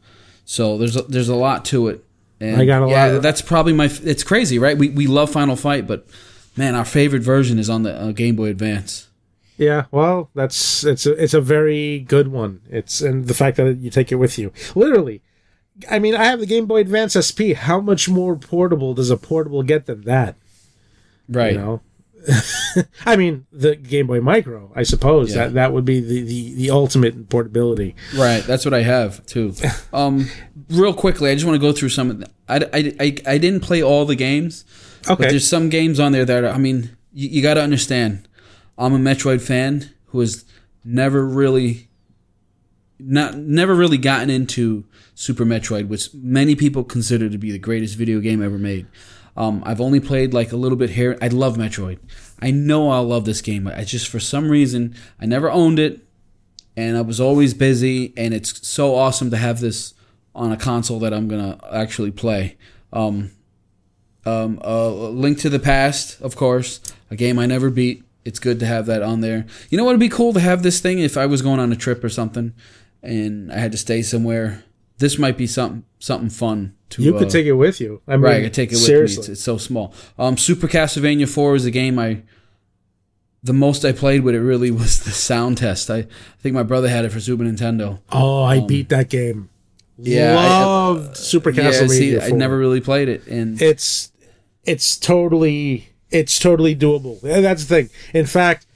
So 0.44 0.76
there's 0.76 0.96
a, 0.96 1.02
there's 1.02 1.28
a 1.28 1.34
lot 1.36 1.64
to 1.66 1.88
it. 1.88 2.04
And 2.40 2.60
I 2.60 2.64
got 2.66 2.82
a 2.82 2.88
yeah, 2.90 3.06
lot 3.06 3.14
of- 3.16 3.22
that's 3.22 3.42
probably 3.42 3.72
my. 3.72 3.88
It's 4.02 4.24
crazy, 4.24 4.58
right? 4.58 4.76
We 4.76 4.88
we 4.90 5.06
love 5.06 5.30
Final 5.30 5.56
Fight, 5.56 5.86
but 5.86 6.06
man, 6.56 6.74
our 6.74 6.84
favorite 6.86 7.22
version 7.22 7.58
is 7.58 7.68
on 7.70 7.82
the 7.84 7.94
uh, 7.94 8.12
Game 8.12 8.34
Boy 8.34 8.46
Advance. 8.48 9.08
Yeah, 9.60 9.84
well, 9.90 10.30
that's 10.34 10.84
it's 10.84 11.04
a 11.04 11.12
it's 11.22 11.34
a 11.34 11.40
very 11.40 12.00
good 12.00 12.28
one. 12.28 12.62
It's 12.70 13.02
and 13.02 13.26
the 13.26 13.34
fact 13.34 13.58
that 13.58 13.76
you 13.76 13.90
take 13.90 14.10
it 14.10 14.14
with 14.16 14.38
you, 14.38 14.52
literally. 14.74 15.20
I 15.90 15.98
mean, 15.98 16.14
I 16.14 16.24
have 16.24 16.40
the 16.40 16.46
Game 16.46 16.64
Boy 16.66 16.80
Advance 16.80 17.12
SP. 17.14 17.52
How 17.54 17.78
much 17.80 18.08
more 18.08 18.36
portable 18.36 18.94
does 18.94 19.10
a 19.10 19.16
portable 19.18 19.62
get 19.62 19.84
than 19.84 20.00
that? 20.02 20.36
Right. 21.28 21.52
You 21.52 21.58
know, 21.58 21.80
I 23.06 23.16
mean, 23.16 23.46
the 23.52 23.76
Game 23.76 24.06
Boy 24.06 24.20
Micro. 24.20 24.72
I 24.74 24.82
suppose 24.82 25.34
Yeah. 25.34 25.44
that 25.48 25.54
that 25.54 25.72
would 25.74 25.84
be 25.84 26.00
the, 26.00 26.22
the 26.22 26.54
the 26.54 26.70
ultimate 26.70 27.28
portability. 27.28 27.94
Right, 28.16 28.42
that's 28.44 28.64
what 28.64 28.72
I 28.74 28.82
have 28.82 29.24
too. 29.26 29.52
Um, 29.92 30.28
real 30.70 30.94
quickly, 30.94 31.30
I 31.30 31.34
just 31.34 31.46
want 31.46 31.56
to 31.60 31.66
go 31.66 31.72
through 31.72 31.90
some. 31.90 32.10
Of 32.10 32.20
the, 32.20 32.30
I, 32.48 32.56
I, 32.72 32.94
I, 33.00 33.16
I 33.34 33.38
didn't 33.38 33.60
play 33.60 33.82
all 33.82 34.06
the 34.06 34.16
games, 34.16 34.64
but 35.06 35.12
Okay. 35.20 35.28
there's 35.30 35.46
some 35.46 35.68
games 35.68 36.00
on 36.00 36.12
there 36.12 36.24
that 36.24 36.44
I 36.46 36.56
mean, 36.58 36.96
you, 37.12 37.28
you 37.28 37.42
got 37.42 37.54
to 37.54 37.62
understand. 37.62 38.26
I'm 38.80 38.94
a 38.94 38.98
Metroid 38.98 39.42
fan 39.42 39.90
who 40.06 40.20
has 40.20 40.44
never 40.84 41.24
really, 41.24 41.88
not 42.98 43.36
never 43.36 43.74
really 43.74 43.98
gotten 43.98 44.30
into 44.30 44.84
Super 45.14 45.44
Metroid, 45.44 45.88
which 45.88 46.12
many 46.14 46.56
people 46.56 46.82
consider 46.82 47.28
to 47.28 47.36
be 47.36 47.52
the 47.52 47.58
greatest 47.58 47.96
video 47.96 48.20
game 48.20 48.42
ever 48.42 48.58
made. 48.58 48.86
Um, 49.36 49.62
I've 49.64 49.80
only 49.80 50.00
played 50.00 50.32
like 50.32 50.50
a 50.50 50.56
little 50.56 50.76
bit 50.76 50.90
here. 50.90 51.18
I 51.20 51.28
love 51.28 51.56
Metroid. 51.56 51.98
I 52.40 52.50
know 52.50 52.90
I'll 52.90 53.04
love 53.04 53.26
this 53.26 53.42
game. 53.42 53.64
But 53.64 53.76
I 53.76 53.84
just 53.84 54.08
for 54.08 54.18
some 54.18 54.50
reason 54.50 54.94
I 55.20 55.26
never 55.26 55.50
owned 55.50 55.78
it 55.78 56.00
and 56.76 56.96
I 56.96 57.02
was 57.02 57.20
always 57.20 57.54
busy. 57.54 58.14
And 58.16 58.32
it's 58.32 58.66
so 58.66 58.94
awesome 58.94 59.30
to 59.30 59.36
have 59.36 59.60
this 59.60 59.94
on 60.34 60.52
a 60.52 60.56
console 60.56 60.98
that 61.00 61.12
I'm 61.12 61.28
gonna 61.28 61.58
actually 61.70 62.10
play. 62.10 62.56
Um, 62.92 63.32
um, 64.24 64.60
uh, 64.64 64.90
Link 64.90 65.38
to 65.38 65.48
the 65.48 65.58
Past, 65.58 66.20
of 66.20 66.36
course, 66.36 66.80
a 67.10 67.16
game 67.16 67.38
I 67.38 67.46
never 67.46 67.70
beat. 67.70 68.04
It's 68.24 68.38
good 68.38 68.60
to 68.60 68.66
have 68.66 68.86
that 68.86 69.02
on 69.02 69.20
there. 69.20 69.46
You 69.70 69.78
know 69.78 69.84
what 69.84 69.92
would 69.92 70.00
be 70.00 70.08
cool 70.08 70.32
to 70.34 70.40
have 70.40 70.62
this 70.62 70.80
thing 70.80 70.98
if 70.98 71.16
I 71.16 71.26
was 71.26 71.40
going 71.42 71.58
on 71.60 71.72
a 71.72 71.76
trip 71.76 72.04
or 72.04 72.08
something, 72.10 72.52
and 73.02 73.50
I 73.52 73.56
had 73.58 73.72
to 73.72 73.78
stay 73.78 74.02
somewhere. 74.02 74.64
This 74.98 75.18
might 75.18 75.38
be 75.38 75.46
something 75.46 75.84
something 75.98 76.28
fun 76.30 76.74
to. 76.90 77.02
you 77.02 77.16
uh, 77.16 77.18
could 77.20 77.30
take 77.30 77.46
it 77.46 77.52
with 77.54 77.80
you. 77.80 78.02
I 78.06 78.12
mean, 78.12 78.20
Right, 78.22 78.36
I 78.36 78.42
could 78.42 78.52
take 78.54 78.70
it 78.70 78.74
with 78.76 78.84
seriously. 78.84 79.16
me. 79.16 79.20
It's, 79.20 79.28
it's 79.30 79.42
so 79.42 79.56
small. 79.56 79.94
Um, 80.18 80.36
Super 80.36 80.68
Castlevania 80.68 81.26
Four 81.28 81.54
is 81.56 81.64
a 81.64 81.70
game 81.70 81.98
I. 81.98 82.22
The 83.42 83.54
most 83.54 83.86
I 83.86 83.92
played 83.92 84.22
with 84.22 84.34
it 84.34 84.40
really 84.42 84.70
was 84.82 85.02
the 85.04 85.10
sound 85.12 85.56
test. 85.58 85.90
I, 85.90 85.98
I 86.00 86.06
think 86.40 86.54
my 86.54 86.62
brother 86.62 86.88
had 86.90 87.06
it 87.06 87.08
for 87.12 87.20
Super 87.20 87.44
Nintendo. 87.44 88.00
oh, 88.12 88.44
I 88.44 88.60
beat 88.60 88.90
that 88.90 89.08
game. 89.08 89.38
Um, 89.38 89.48
yeah, 90.06 90.36
I- 90.38 90.62
uh, 90.62 90.66
loved 90.66 91.16
Super 91.16 91.48
Yeah, 91.50 91.70
Castlevania. 91.70 91.88
see, 91.88 92.20
I 92.20 92.30
never 92.32 92.58
really 92.58 92.80
played 92.82 93.08
it, 93.08 93.26
and 93.26 93.60
it's 93.62 94.12
it's 94.64 94.98
totally 94.98 95.88
it's 96.10 96.38
totally 96.38 96.74
doable. 96.74 97.20
That's 97.20 97.64
the 97.64 97.82
thing. 97.82 97.90
In 98.12 98.26
fact, 98.26 98.66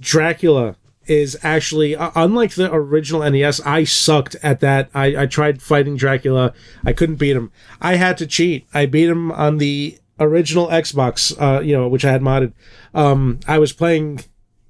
Dracula 0.00 0.76
is 1.06 1.36
actually 1.42 1.96
uh, 1.96 2.10
unlike 2.14 2.54
the 2.54 2.72
original 2.72 3.28
NES. 3.28 3.60
I 3.62 3.84
sucked 3.84 4.36
at 4.42 4.60
that. 4.60 4.90
I, 4.94 5.22
I 5.22 5.26
tried 5.26 5.62
fighting 5.62 5.96
Dracula. 5.96 6.52
I 6.84 6.92
couldn't 6.92 7.16
beat 7.16 7.36
him. 7.36 7.50
I 7.80 7.96
had 7.96 8.18
to 8.18 8.26
cheat. 8.26 8.66
I 8.72 8.86
beat 8.86 9.08
him 9.08 9.32
on 9.32 9.58
the 9.58 9.98
original 10.20 10.68
Xbox. 10.68 11.34
Uh, 11.40 11.60
you 11.60 11.76
know, 11.76 11.88
which 11.88 12.04
I 12.04 12.12
had 12.12 12.22
modded. 12.22 12.52
Um, 12.94 13.40
I 13.48 13.58
was 13.58 13.72
playing 13.72 14.20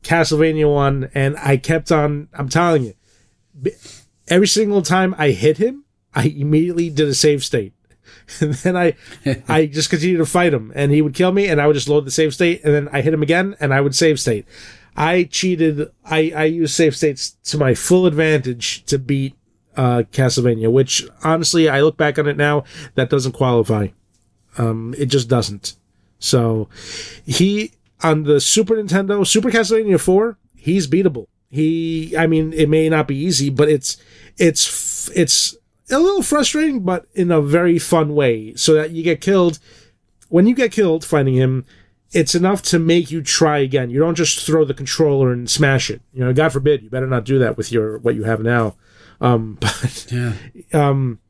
Castlevania 0.02 0.72
one, 0.72 1.10
and 1.14 1.36
I 1.38 1.56
kept 1.56 1.90
on. 1.90 2.28
I'm 2.32 2.48
telling 2.48 2.84
you, 2.84 3.72
every 4.28 4.48
single 4.48 4.82
time 4.82 5.14
I 5.18 5.30
hit 5.30 5.58
him, 5.58 5.84
I 6.14 6.28
immediately 6.28 6.88
did 6.88 7.08
a 7.08 7.14
save 7.14 7.44
state. 7.44 7.72
And 8.40 8.54
then 8.54 8.76
I, 8.76 8.94
I 9.48 9.66
just 9.66 9.90
continued 9.90 10.18
to 10.18 10.26
fight 10.26 10.52
him, 10.52 10.72
and 10.74 10.92
he 10.92 11.02
would 11.02 11.14
kill 11.14 11.32
me, 11.32 11.48
and 11.48 11.60
I 11.60 11.66
would 11.66 11.74
just 11.74 11.88
load 11.88 12.04
the 12.04 12.10
save 12.10 12.34
state, 12.34 12.62
and 12.64 12.74
then 12.74 12.88
I 12.92 13.00
hit 13.00 13.14
him 13.14 13.22
again, 13.22 13.56
and 13.58 13.72
I 13.72 13.80
would 13.80 13.94
save 13.94 14.20
state. 14.20 14.46
I 14.96 15.24
cheated. 15.24 15.90
I 16.04 16.32
I 16.34 16.44
used 16.44 16.74
save 16.74 16.96
states 16.96 17.36
to 17.44 17.58
my 17.58 17.74
full 17.74 18.04
advantage 18.04 18.84
to 18.86 18.98
beat 18.98 19.34
uh, 19.76 20.02
Castlevania, 20.12 20.70
which 20.70 21.06
honestly, 21.22 21.68
I 21.68 21.80
look 21.80 21.96
back 21.96 22.18
on 22.18 22.26
it 22.26 22.36
now, 22.36 22.64
that 22.96 23.08
doesn't 23.08 23.32
qualify. 23.32 23.88
Um, 24.58 24.94
it 24.98 25.06
just 25.06 25.28
doesn't. 25.28 25.74
So 26.18 26.68
he 27.24 27.72
on 28.02 28.24
the 28.24 28.40
Super 28.40 28.74
Nintendo, 28.74 29.24
Super 29.26 29.50
Castlevania 29.50 30.00
Four, 30.00 30.36
he's 30.56 30.88
beatable. 30.88 31.26
He, 31.48 32.14
I 32.16 32.26
mean, 32.26 32.52
it 32.52 32.68
may 32.68 32.88
not 32.88 33.08
be 33.08 33.16
easy, 33.16 33.50
but 33.50 33.68
it's 33.68 33.96
it's 34.36 35.08
it's 35.10 35.56
a 35.90 35.98
little 35.98 36.22
frustrating, 36.22 36.80
but 36.80 37.06
in 37.14 37.30
a 37.30 37.40
very 37.40 37.78
fun 37.78 38.14
way. 38.14 38.54
So 38.54 38.74
that 38.74 38.90
you 38.90 39.02
get 39.02 39.20
killed. 39.20 39.58
When 40.28 40.46
you 40.46 40.54
get 40.54 40.72
killed 40.72 41.04
fighting 41.04 41.34
him, 41.34 41.64
it's 42.12 42.34
enough 42.34 42.62
to 42.62 42.78
make 42.78 43.10
you 43.10 43.22
try 43.22 43.58
again. 43.58 43.90
You 43.90 44.00
don't 44.00 44.14
just 44.14 44.44
throw 44.44 44.64
the 44.64 44.74
controller 44.74 45.32
and 45.32 45.48
smash 45.48 45.90
it. 45.90 46.00
You 46.12 46.24
know, 46.24 46.32
God 46.32 46.52
forbid, 46.52 46.82
you 46.82 46.90
better 46.90 47.06
not 47.06 47.24
do 47.24 47.38
that 47.38 47.56
with 47.56 47.70
your 47.72 47.98
what 47.98 48.14
you 48.14 48.24
have 48.24 48.40
now. 48.40 48.76
Um, 49.20 49.58
but 49.60 50.06
yeah, 50.10 50.34
um 50.72 51.20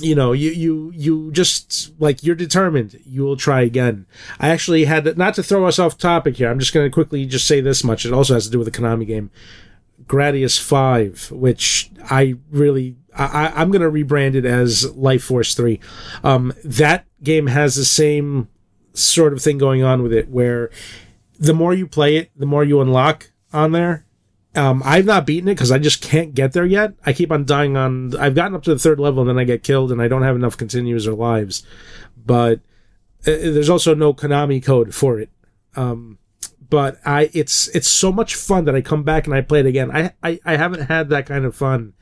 you 0.00 0.14
know 0.14 0.32
you 0.32 0.50
you 0.50 0.92
you 0.94 1.30
just 1.32 1.92
like 1.98 2.22
you're 2.22 2.34
determined 2.34 3.00
you 3.06 3.22
will 3.22 3.36
try 3.36 3.62
again 3.62 4.06
i 4.38 4.48
actually 4.48 4.84
had 4.84 5.16
not 5.16 5.34
to 5.34 5.42
throw 5.42 5.66
us 5.66 5.78
off 5.78 5.96
topic 5.96 6.36
here 6.36 6.50
i'm 6.50 6.58
just 6.58 6.74
going 6.74 6.86
to 6.86 6.92
quickly 6.92 7.24
just 7.24 7.46
say 7.46 7.60
this 7.60 7.82
much 7.82 8.04
it 8.04 8.12
also 8.12 8.34
has 8.34 8.44
to 8.44 8.50
do 8.50 8.58
with 8.58 8.70
the 8.70 8.78
konami 8.78 9.06
game 9.06 9.30
gradius 10.04 10.60
5 10.60 11.32
which 11.32 11.90
i 12.10 12.34
really 12.50 12.96
i 13.16 13.52
i'm 13.54 13.70
going 13.70 13.82
to 13.82 13.90
rebrand 13.90 14.34
it 14.34 14.44
as 14.44 14.94
life 14.96 15.24
force 15.24 15.54
3 15.54 15.80
um 16.24 16.52
that 16.64 17.06
game 17.22 17.48
has 17.48 17.74
the 17.74 17.84
same 17.84 18.48
sort 18.92 19.32
of 19.32 19.42
thing 19.42 19.58
going 19.58 19.82
on 19.82 20.02
with 20.02 20.12
it 20.12 20.28
where 20.28 20.70
the 21.38 21.54
more 21.54 21.74
you 21.74 21.86
play 21.86 22.16
it 22.16 22.30
the 22.36 22.46
more 22.46 22.64
you 22.64 22.80
unlock 22.80 23.30
on 23.52 23.72
there 23.72 24.06
um, 24.56 24.82
I've 24.84 25.04
not 25.04 25.26
beaten 25.26 25.48
it 25.48 25.54
because 25.54 25.70
I 25.70 25.78
just 25.78 26.00
can't 26.02 26.34
get 26.34 26.52
there 26.52 26.64
yet. 26.64 26.94
I 27.04 27.12
keep 27.12 27.30
on 27.30 27.44
dying 27.44 27.76
on. 27.76 28.16
I've 28.16 28.34
gotten 28.34 28.54
up 28.54 28.62
to 28.62 28.72
the 28.72 28.78
third 28.78 28.98
level 28.98 29.20
and 29.20 29.28
then 29.28 29.38
I 29.38 29.44
get 29.44 29.62
killed, 29.62 29.92
and 29.92 30.00
I 30.00 30.08
don't 30.08 30.22
have 30.22 30.34
enough 30.34 30.56
continues 30.56 31.06
or 31.06 31.12
lives. 31.12 31.62
But 32.16 32.60
uh, 33.26 33.36
there's 33.36 33.68
also 33.68 33.94
no 33.94 34.14
Konami 34.14 34.64
code 34.64 34.94
for 34.94 35.20
it. 35.20 35.30
Um, 35.74 36.18
but 36.68 36.98
I, 37.04 37.30
it's 37.34 37.68
it's 37.68 37.88
so 37.88 38.10
much 38.10 38.34
fun 38.34 38.64
that 38.64 38.74
I 38.74 38.80
come 38.80 39.02
back 39.02 39.26
and 39.26 39.34
I 39.34 39.42
play 39.42 39.60
it 39.60 39.66
again. 39.66 39.90
I 39.90 40.12
I, 40.22 40.40
I 40.44 40.56
haven't 40.56 40.86
had 40.86 41.10
that 41.10 41.26
kind 41.26 41.44
of 41.44 41.54
fun 41.54 41.92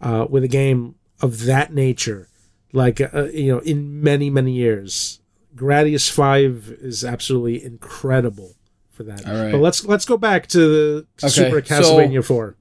uh, 0.00 0.26
with 0.28 0.44
a 0.44 0.48
game 0.48 0.94
of 1.20 1.44
that 1.44 1.72
nature, 1.72 2.28
like 2.72 3.00
uh, 3.00 3.24
you 3.32 3.52
know, 3.52 3.58
in 3.60 4.02
many 4.02 4.30
many 4.30 4.52
years. 4.52 5.20
Gradius 5.54 6.10
Five 6.10 6.68
is 6.82 7.02
absolutely 7.04 7.64
incredible 7.64 8.56
for 8.90 9.04
that. 9.04 9.26
All 9.26 9.32
right. 9.42 9.52
But 9.52 9.58
let's 9.58 9.84
let's 9.86 10.04
go 10.04 10.16
back 10.18 10.46
to 10.48 10.58
the 10.58 11.06
Okay, 11.22 11.28
Super 11.28 11.64
so- 11.64 11.74
Castlevania 11.82 12.24
Four. 12.24 12.56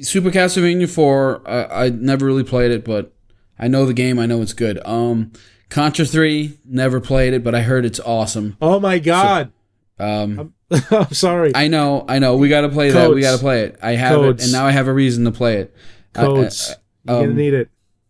Super 0.00 0.30
Castlevania 0.30 0.90
Four. 0.90 1.40
I, 1.48 1.86
I 1.86 1.88
never 1.88 2.26
really 2.26 2.44
played 2.44 2.70
it, 2.72 2.84
but 2.84 3.12
I 3.58 3.68
know 3.68 3.86
the 3.86 3.94
game. 3.94 4.18
I 4.18 4.26
know 4.26 4.42
it's 4.42 4.52
good. 4.52 4.84
Um, 4.86 5.32
Contra 5.70 6.04
Three. 6.04 6.58
Never 6.66 7.00
played 7.00 7.32
it, 7.32 7.42
but 7.44 7.54
I 7.54 7.62
heard 7.62 7.84
it's 7.86 8.00
awesome. 8.00 8.56
Oh 8.60 8.78
my 8.80 8.98
God! 8.98 9.52
Um, 9.98 10.52
I'm 10.90 11.12
sorry. 11.14 11.52
I 11.54 11.68
know, 11.68 12.04
I 12.08 12.18
know. 12.18 12.36
We 12.36 12.48
got 12.48 12.62
to 12.62 12.68
play 12.68 12.90
that. 12.90 13.10
We 13.10 13.20
got 13.20 13.32
to 13.32 13.38
play 13.38 13.62
it. 13.62 13.78
I 13.82 13.92
have 13.92 14.16
Codes. 14.16 14.42
it, 14.42 14.46
and 14.46 14.52
now 14.52 14.66
I 14.66 14.72
have 14.72 14.88
a 14.88 14.92
reason 14.92 15.24
to 15.24 15.30
play 15.30 15.58
it. 15.58 15.74
I- 16.16 16.20
Codes. 16.22 16.74
You're 17.06 17.16
gonna 17.16 17.28
um, 17.32 17.36
need 17.36 17.52
it. 17.52 17.68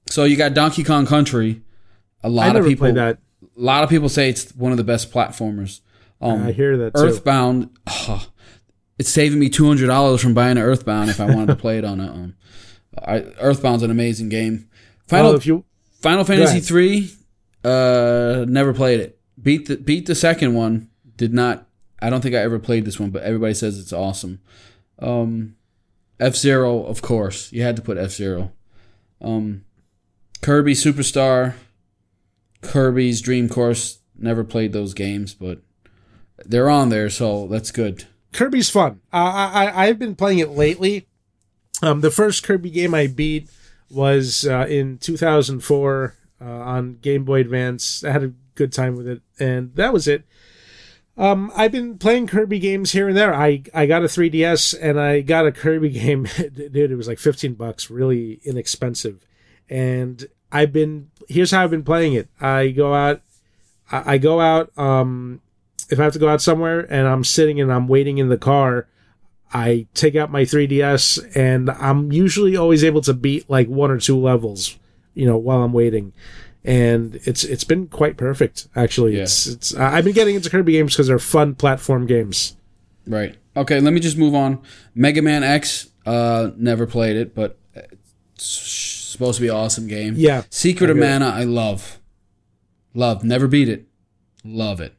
so 0.09 0.23
you 0.25 0.37
got 0.37 0.55
Donkey 0.55 0.85
Kong 0.85 1.05
Country. 1.05 1.63
A 2.23 2.29
lot 2.29 2.55
I 2.55 2.61
of 2.61 2.65
people. 2.65 2.85
played 2.85 2.95
that. 2.95 3.19
A 3.43 3.61
lot 3.61 3.83
of 3.83 3.91
people 3.91 4.09
say 4.09 4.29
it's 4.29 4.55
one 4.55 4.71
of 4.71 4.79
the 4.79 4.85
best 4.85 5.13
platformers. 5.13 5.81
Um, 6.21 6.47
I 6.47 6.53
hear 6.53 6.77
that 6.77 6.95
too. 6.95 7.03
Earthbound. 7.03 7.71
oh, 7.89 8.29
it's 8.99 9.09
saving 9.09 9.41
me 9.41 9.49
two 9.49 9.67
hundred 9.67 9.89
dollars 9.89 10.21
from 10.21 10.33
buying 10.33 10.57
an 10.57 10.63
Earthbound 10.63 11.11
if 11.11 11.21
I 11.21 11.27
wanted 11.27 11.49
to 11.49 11.57
play 11.57 11.79
it 11.79 11.85
on 11.85 12.01
a. 12.01 12.07
Um, 12.09 12.37
I, 13.05 13.21
Earthbound's 13.41 13.83
an 13.83 13.91
amazing 13.91 14.29
game. 14.29 14.69
Final 15.09 15.31
Well, 15.31 15.37
if 15.37 15.47
you 15.47 15.65
Final 16.01 16.25
Fantasy 16.25 16.61
three. 16.61 17.11
Uh, 17.65 18.45
never 18.47 18.75
played 18.75 19.01
it. 19.01 19.19
Beat 19.43 19.67
the 19.67 19.77
beat 19.77 20.07
the 20.07 20.15
second 20.15 20.55
one. 20.55 20.91
Did 21.17 21.33
not. 21.33 21.67
I 22.01 22.11
don't 22.11 22.21
think 22.21 22.35
I 22.35 22.39
ever 22.39 22.59
played 22.59 22.85
this 22.85 23.01
one, 23.01 23.11
but 23.11 23.23
everybody 23.23 23.55
says 23.55 23.79
it's 23.79 23.93
awesome. 23.93 24.41
Um, 24.99 25.57
F 26.21 26.37
Zero, 26.37 26.85
of 26.85 27.03
course. 27.03 27.53
You 27.53 27.63
had 27.63 27.77
to 27.77 27.83
put 27.83 27.99
F 27.99 28.11
Zero. 28.11 28.53
Um, 29.21 29.65
Kirby 30.41 30.75
Superstar. 30.75 31.55
Kirby's 32.61 33.21
Dream 33.21 33.49
Course. 33.49 33.99
Never 34.17 34.45
played 34.45 34.73
those 34.73 34.95
games, 34.95 35.35
but 35.35 35.61
they're 36.45 36.71
on 36.71 36.89
there, 36.89 37.11
so 37.11 37.47
that's 37.49 37.71
good. 37.71 38.05
Kirby's 38.33 38.71
fun. 38.71 39.01
Uh, 39.13 39.17
I, 39.17 39.67
I 39.67 39.85
I've 39.87 39.99
been 39.99 40.15
playing 40.15 40.39
it 40.39 40.51
lately. 40.51 41.07
Um, 41.83 42.01
the 42.01 42.11
first 42.11 42.43
Kirby 42.43 42.71
game 42.71 42.95
I 42.95 43.07
beat 43.07 43.51
was 43.91 44.47
uh, 44.47 44.67
in 44.69 44.99
2004 44.99 46.15
uh, 46.41 46.45
on 46.45 46.99
Game 47.01 47.25
Boy 47.25 47.41
Advance. 47.41 48.05
I 48.05 48.11
had 48.11 48.23
a 48.23 48.33
good 48.55 48.73
time 48.73 48.97
with 48.97 49.09
it, 49.09 49.23
and 49.39 49.75
that 49.75 49.93
was 49.93 50.09
it. 50.09 50.25
Um, 51.17 51.53
I've 51.55 51.71
been 51.73 51.97
playing 51.99 52.27
Kirby 52.27 52.59
games 52.59 52.93
here 52.93 53.09
and 53.09 53.17
there. 53.17 53.35
I 53.35 53.63
I 53.73 53.87
got 53.87 54.03
a 54.03 54.07
3DS 54.07 54.77
and 54.81 55.01
I 55.01 55.21
got 55.21 55.47
a 55.47 55.53
Kirby 55.53 55.91
game. 55.91 56.27
Dude, 56.37 56.77
it 56.77 56.97
was 56.97 57.09
like 57.09 57.19
15 57.19 57.55
bucks, 57.55 57.91
really 57.91 58.41
inexpensive. 58.45 59.27
And 59.71 60.27
I've 60.51 60.73
been 60.73 61.11
here's 61.29 61.53
how 61.53 61.63
I've 61.63 61.71
been 61.71 61.85
playing 61.85 62.15
it. 62.15 62.29
I 62.41 62.69
go 62.69 62.95
out, 62.95 63.23
I, 63.91 64.15
I 64.15 64.19
go 64.19 64.41
out. 64.41 64.77
Um, 64.77 65.41
if 65.91 66.01
I 66.01 66.05
have 66.05 66.13
to 66.15 66.19
go 66.19 66.29
out 66.29 66.43
somewhere 66.43 66.81
and 66.81 67.07
I'm 67.07 67.25
sitting 67.25 67.61
and 67.61 67.73
I'm 67.73 67.89
waiting 67.89 68.19
in 68.19 68.29
the 68.29 68.39
car, 68.39 68.89
I 69.53 69.87
take 69.95 70.17
out 70.17 70.33
my 70.33 70.43
3DS 70.43 71.37
and 71.37 71.71
I'm 71.71 72.11
usually 72.11 72.57
always 72.57 72.83
able 72.83 73.03
to 73.03 73.15
beat 73.15 73.49
like 73.49 73.69
one 73.69 73.91
or 73.91 73.99
two 73.99 74.19
levels, 74.19 74.77
you 75.15 75.27
know, 75.27 75.37
while 75.37 75.63
I'm 75.63 75.73
waiting. 75.73 76.13
And 76.65 77.17
it's 77.25 77.45
it's 77.45 77.65
been 77.65 77.89
quite 77.89 78.17
perfect 78.17 78.69
actually. 78.75 79.17
Yeah. 79.17 79.25
It's 79.25 79.47
it's 79.47 79.75
I've 79.75 80.05
been 80.05 80.15
getting 80.15 80.35
into 80.35 80.49
Kirby 80.49 80.73
games 80.73 80.95
because 80.95 81.09
they're 81.09 81.19
fun 81.19 81.55
platform 81.55 82.07
games. 82.07 82.57
Right. 83.07 83.37
Okay, 83.57 83.81
let 83.81 83.93
me 83.93 84.01
just 84.01 84.17
move 84.17 84.35
on. 84.35 84.63
Mega 84.95 85.21
Man 85.21 85.45
X, 85.45 85.89
uh, 86.07 86.51
never 86.57 86.87
played 86.87 87.17
it, 87.17 87.35
but 87.35 87.59
it's 88.35 88.45
supposed 88.45 89.37
to 89.37 89.43
be 89.43 89.49
an 89.49 89.55
awesome 89.55 89.87
game. 89.87 90.15
Yeah, 90.17 90.45
Secret 90.51 90.91
of. 90.91 90.97
Mana, 90.97 91.27
I 91.27 91.45
love. 91.45 92.01
Love. 92.95 93.25
Never 93.25 93.47
beat 93.47 93.69
it. 93.69 93.87
Love 94.45 94.81
it. 94.81 94.95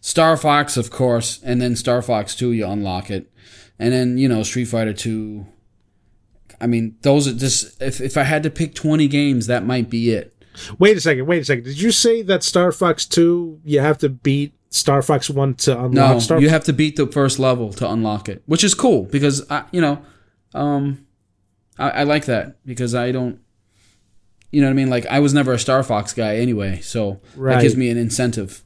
Star 0.00 0.36
Fox, 0.36 0.76
of 0.76 0.90
course, 0.90 1.40
and 1.42 1.60
then 1.60 1.76
Star 1.76 2.00
Fox 2.00 2.34
2, 2.34 2.52
you 2.52 2.66
unlock 2.66 3.10
it. 3.10 3.30
And 3.78 3.92
then, 3.92 4.18
you 4.18 4.28
know, 4.28 4.42
Street 4.42 4.66
Fighter 4.66 4.92
2. 4.92 5.46
I 6.60 6.66
mean, 6.66 6.96
those 7.02 7.26
are 7.28 7.34
just, 7.34 7.80
if, 7.80 8.00
if 8.00 8.16
I 8.16 8.22
had 8.22 8.42
to 8.42 8.50
pick 8.50 8.74
20 8.74 9.08
games, 9.08 9.46
that 9.46 9.64
might 9.64 9.90
be 9.90 10.10
it. 10.10 10.34
Wait 10.78 10.96
a 10.96 11.00
second, 11.00 11.26
wait 11.26 11.42
a 11.42 11.44
second. 11.44 11.64
Did 11.64 11.80
you 11.80 11.90
say 11.90 12.22
that 12.22 12.42
Star 12.42 12.72
Fox 12.72 13.06
2 13.06 13.60
you 13.64 13.80
have 13.80 13.98
to 13.98 14.08
beat 14.08 14.52
Star 14.70 15.02
Fox 15.02 15.28
1 15.30 15.54
to 15.54 15.72
unlock 15.72 15.92
No, 15.92 16.18
Star 16.18 16.40
you 16.40 16.48
have 16.48 16.64
to 16.64 16.72
beat 16.72 16.96
the 16.96 17.06
first 17.06 17.38
level 17.38 17.72
to 17.74 17.88
unlock 17.90 18.28
it, 18.28 18.42
which 18.46 18.64
is 18.64 18.74
cool 18.74 19.04
because 19.04 19.48
I, 19.50 19.64
you 19.72 19.80
know, 19.80 20.02
um, 20.54 21.06
I, 21.78 21.90
I 21.90 22.02
like 22.04 22.26
that 22.26 22.56
because 22.64 22.94
I 22.94 23.10
don't, 23.12 23.40
you 24.50 24.60
know 24.60 24.66
what 24.66 24.72
I 24.72 24.74
mean. 24.74 24.90
Like 24.90 25.06
I 25.06 25.20
was 25.20 25.32
never 25.34 25.52
a 25.52 25.58
Star 25.58 25.82
Fox 25.82 26.12
guy 26.12 26.36
anyway, 26.36 26.80
so 26.80 27.20
that 27.36 27.62
gives 27.62 27.76
me 27.76 27.90
an 27.90 27.96
incentive. 27.98 28.64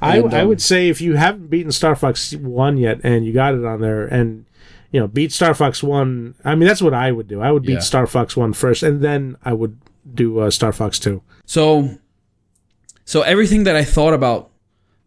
I, 0.00 0.18
And, 0.18 0.34
I 0.34 0.40
um, 0.40 0.48
would 0.48 0.62
say 0.62 0.88
if 0.88 1.00
you 1.00 1.14
haven't 1.16 1.48
beaten 1.48 1.72
Star 1.72 1.96
Fox 1.96 2.32
1 2.34 2.76
yet 2.76 3.00
and 3.02 3.26
you 3.26 3.32
got 3.32 3.54
it 3.54 3.64
on 3.64 3.80
there 3.80 4.06
and 4.06 4.44
you 4.92 5.00
know 5.00 5.08
beat 5.08 5.32
Star 5.32 5.54
Fox 5.54 5.82
1 5.82 6.34
I 6.44 6.54
mean 6.54 6.68
that's 6.68 6.82
what 6.82 6.94
I 6.94 7.10
would 7.12 7.28
do. 7.28 7.40
I 7.40 7.50
would 7.50 7.62
beat 7.64 7.74
Yeah. 7.74 7.78
Star 7.80 8.06
Fox 8.06 8.36
1 8.36 8.52
first 8.52 8.82
and 8.82 9.02
then 9.02 9.36
I 9.44 9.52
would 9.52 9.78
do 10.14 10.38
uh, 10.38 10.50
Star 10.50 10.72
Fox 10.72 10.98
2. 10.98 11.22
So, 11.44 11.98
so 13.04 13.22
everything 13.22 13.64
that 13.64 13.76
I 13.76 13.84
thought 13.84 14.14
about 14.14 14.50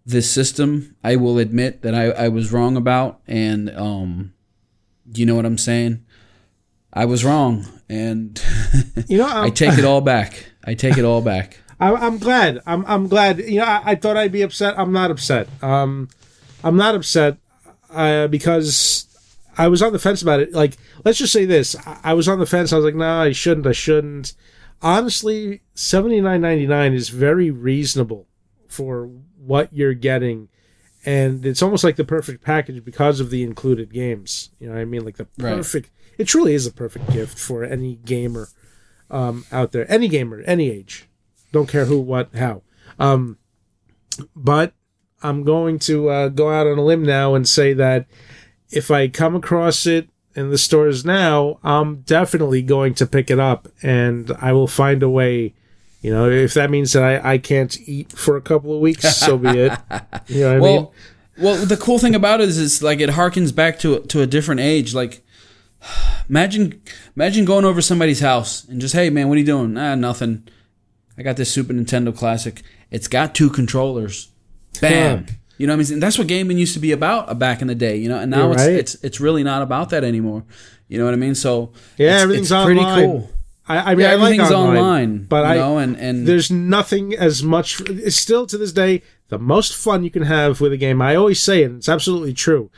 this 0.06 0.30
system, 0.30 0.96
I 1.04 1.16
will 1.16 1.38
admit 1.38 1.82
that 1.84 1.94
I, 1.94 2.06
I 2.10 2.28
was 2.30 2.52
wrong 2.52 2.76
about, 2.76 3.20
and 3.28 3.70
um, 3.76 4.34
you 5.14 5.26
know 5.26 5.36
what 5.36 5.46
I'm 5.46 5.58
saying. 5.58 6.04
I 6.92 7.06
was 7.06 7.24
wrong, 7.24 7.66
and 7.88 8.42
You 9.08 9.20
know 9.20 9.28
I 9.28 9.46
I'm, 9.46 9.54
take 9.54 9.78
it 9.78 9.86
all 9.86 10.02
back. 10.02 10.52
I 10.64 10.74
take 10.74 10.98
it 10.98 11.06
all 11.06 11.22
back. 11.22 11.58
I'm, 11.80 11.96
I'm 11.96 12.18
glad. 12.18 12.62
I'm 12.66 12.84
I'm 12.88 13.08
glad. 13.08 13.40
You 13.40 13.60
know 13.60 13.66
I, 13.66 13.92
I 13.92 13.96
thought 13.96 14.18
I'd 14.18 14.32
be 14.32 14.42
upset. 14.42 14.78
I'm 14.78 14.92
not 14.92 15.12
upset. 15.12 15.48
Um 15.64 16.10
I'm 16.64 16.76
not 16.76 16.96
upset 16.96 17.38
uh, 17.92 18.28
because 18.28 19.06
I 19.58 19.68
was 19.68 19.82
on 19.82 19.94
the 19.94 20.00
fence 20.00 20.22
about 20.22 20.40
it. 20.40 20.52
Like 20.54 20.78
let's 21.06 21.18
just 21.18 21.34
say 21.34 21.46
this. 21.46 21.76
I, 21.86 22.00
I 22.06 22.14
was 22.14 22.28
on 22.28 22.40
the 22.40 22.46
fence. 22.46 22.74
I 22.74 22.78
was 22.78 22.86
like, 22.86 22.96
"No, 22.96 23.22
I 23.22 23.32
shouldn't. 23.32 23.68
I 23.68 23.72
shouldn't." 23.72 24.34
Honestly, 24.82 25.62
79.99 25.76 26.94
is 26.94 27.10
very 27.10 27.52
reasonable 27.52 28.28
for 28.68 29.10
what 29.38 29.74
you're 29.74 29.94
getting. 29.94 30.48
And 31.06 31.46
it's 31.46 31.62
almost 31.62 31.84
like 31.84 31.96
the 31.96 32.04
perfect 32.04 32.44
package 32.44 32.84
because 32.84 33.20
of 33.20 33.30
the 33.30 33.44
included 33.44 33.92
games. 33.94 34.52
You 34.60 34.68
know 34.68 34.74
what 34.76 34.82
i 34.82 34.86
mean? 34.86 35.06
Like 35.06 35.18
the 35.18 35.28
Right. 35.38 35.56
perfect 35.58 35.90
it 36.18 36.26
truly 36.28 36.54
is 36.54 36.68
a 36.68 36.72
perfect 36.72 37.12
gift 37.12 37.40
for 37.40 37.64
any 37.64 37.96
gamer 37.96 38.50
um, 39.10 39.46
out 39.52 39.72
there 39.72 39.90
any 39.92 40.08
gamer 40.08 40.42
any 40.42 40.70
age. 40.70 41.08
Don't 41.52 41.70
care 41.70 41.86
who 41.86 42.00
what 42.00 42.36
how. 42.36 42.62
Um, 43.00 43.38
but 44.36 44.74
i'm 45.24 45.44
going 45.44 45.80
to 45.80 46.10
uh, 46.10 46.28
go 46.30 46.50
out 46.52 46.68
on 46.68 46.78
a 46.78 46.84
limb 46.84 47.04
now 47.04 47.36
and 47.36 47.48
say 47.48 47.74
that 47.74 48.06
if 48.70 48.92
i 48.92 49.08
come 49.08 49.36
across 49.36 49.86
it 49.86 50.10
in 50.36 50.50
the 50.50 50.58
stores 50.58 51.04
now 51.04 51.60
i'm 51.64 52.02
definitely 52.02 52.62
going 52.62 52.94
to 52.94 53.06
pick 53.06 53.30
it 53.32 53.40
up 53.40 53.68
and 53.82 54.32
i 54.40 54.52
will 54.54 54.68
find 54.68 55.02
a 55.04 55.10
way 55.10 55.54
you 56.02 56.12
know 56.14 56.30
if 56.30 56.54
that 56.54 56.70
means 56.70 56.94
that 56.94 57.04
i, 57.04 57.34
I 57.34 57.38
can't 57.38 57.78
eat 57.88 58.12
for 58.14 58.38
a 58.38 58.42
couple 58.42 58.74
of 58.74 58.80
weeks 58.80 59.18
so 59.18 59.38
be 59.38 59.50
it 59.50 59.74
you 60.28 60.42
know 60.42 60.48
what 60.48 60.52
i 60.52 60.54
mean 60.54 60.62
Well, 60.62 60.94
well, 61.38 61.66
the 61.66 61.78
cool 61.78 62.00
thing 62.00 62.16
about 62.16 62.42
it 62.42 62.50
is, 62.50 62.60
it's 62.60 62.82
like 62.82 63.00
it 63.00 63.12
harkens 63.12 63.56
back 63.56 63.80
to 63.80 64.02
to 64.02 64.22
a 64.22 64.28
different 64.28 64.60
age. 64.60 64.94
Like, 64.94 65.24
imagine 66.30 66.82
imagine 67.16 67.46
going 67.46 67.64
over 67.64 67.82
somebody's 67.82 68.20
house 68.20 68.66
and 68.66 68.82
just, 68.82 68.94
hey 68.94 69.10
man, 69.10 69.30
what 69.30 69.36
are 69.36 69.40
you 69.40 69.46
doing? 69.46 69.78
Ah, 69.78 69.96
nothing. 69.96 70.46
I 71.18 71.22
got 71.24 71.38
this 71.38 71.50
Super 71.50 71.72
Nintendo 71.72 72.14
Classic. 72.14 72.62
It's 72.92 73.08
got 73.08 73.34
two 73.36 73.50
controllers. 73.50 74.30
Bam. 74.82 75.26
You 75.60 75.68
know 75.68 75.74
what 75.74 75.82
I 75.82 75.84
mean? 75.84 75.94
And 75.94 76.02
that's 76.04 76.18
what 76.18 76.26
gaming 76.28 76.58
used 76.58 76.74
to 76.74 76.80
be 76.80 76.92
about 76.94 77.30
uh, 77.30 77.34
back 77.36 77.62
in 77.62 77.68
the 77.68 77.76
day. 77.76 77.98
You 77.98 78.10
know, 78.10 78.18
and 78.18 78.32
now 78.32 78.46
You're 78.46 78.54
it's 78.54 78.62
right. 78.64 78.72
it's 78.74 78.96
it's 79.04 79.20
really 79.20 79.44
not 79.44 79.62
about 79.62 79.92
that 79.92 80.04
anymore. 80.04 80.44
You 80.88 80.98
know 80.98 81.06
what 81.06 81.14
I 81.14 81.18
mean? 81.18 81.36
So 81.36 81.72
Yeah, 81.98 82.14
it's, 82.16 82.24
everything's 82.24 82.52
it's 82.52 82.66
pretty 82.66 82.80
online. 82.80 83.06
cool. 83.06 83.30
I, 83.68 83.78
I 83.92 83.96
mean, 83.96 84.00
Yeah, 84.06 84.12
I 84.14 84.16
like 84.16 84.40
online, 84.40 84.78
online, 84.78 85.24
but 85.26 85.42
you 85.46 85.52
I 85.52 85.56
know, 85.58 85.78
and 85.78 85.96
and 85.98 86.26
there's 86.28 86.50
nothing 86.50 87.14
as 87.14 87.44
much. 87.44 87.82
Still 88.12 88.48
to 88.48 88.58
this 88.58 88.72
day 88.74 89.04
the 89.28 89.38
most 89.38 89.76
fun 89.76 90.04
you 90.04 90.10
can 90.10 90.24
have 90.24 90.60
with 90.62 90.74
a 90.74 90.78
game. 90.78 91.02
I 91.04 91.14
always 91.16 91.40
say 91.40 91.62
it. 91.62 91.66
and 91.66 91.78
It's 91.78 91.90
absolutely 91.90 92.34
true. 92.34 92.72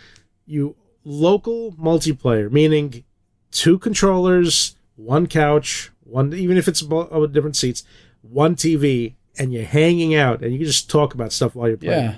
You 0.45 0.75
local 1.05 1.71
multiplayer, 1.73 2.51
meaning 2.51 3.03
two 3.51 3.77
controllers, 3.79 4.75
one 4.95 5.27
couch, 5.27 5.91
one 6.03 6.33
even 6.33 6.57
if 6.57 6.67
it's 6.67 6.81
bo- 6.81 7.27
different 7.27 7.55
seats, 7.55 7.83
one 8.21 8.55
TV, 8.55 9.13
and 9.37 9.53
you're 9.53 9.63
hanging 9.63 10.13
out, 10.15 10.41
and 10.41 10.51
you 10.51 10.57
can 10.59 10.67
just 10.67 10.89
talk 10.89 11.13
about 11.13 11.31
stuff 11.31 11.55
while 11.55 11.67
you're 11.67 11.77
playing. 11.77 12.03
yeah. 12.03 12.15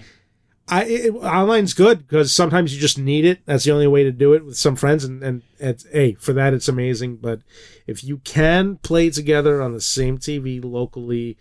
I 0.68 0.84
it, 0.86 1.16
online's 1.24 1.74
good 1.74 2.00
because 2.08 2.32
sometimes 2.34 2.74
you 2.74 2.80
just 2.80 2.98
need 2.98 3.26
it. 3.26 3.46
That's 3.46 3.66
the 3.66 3.72
only 3.72 3.88
way 3.88 4.04
to 4.04 4.12
do 4.12 4.34
it 4.34 4.46
with 4.46 4.58
some 4.58 4.76
friends, 4.76 5.04
and 5.04 5.22
and 5.24 5.42
it's 5.60 5.86
hey 5.92 6.14
for 6.14 6.34
that 6.34 6.54
it's 6.54 6.68
amazing. 6.70 7.18
But 7.18 7.42
if 7.86 8.04
you 8.04 8.18
can 8.20 8.78
play 8.78 9.10
together 9.10 9.62
on 9.62 9.74
the 9.74 9.82
same 9.82 10.18
TV 10.18 10.64
locally, 10.64 11.38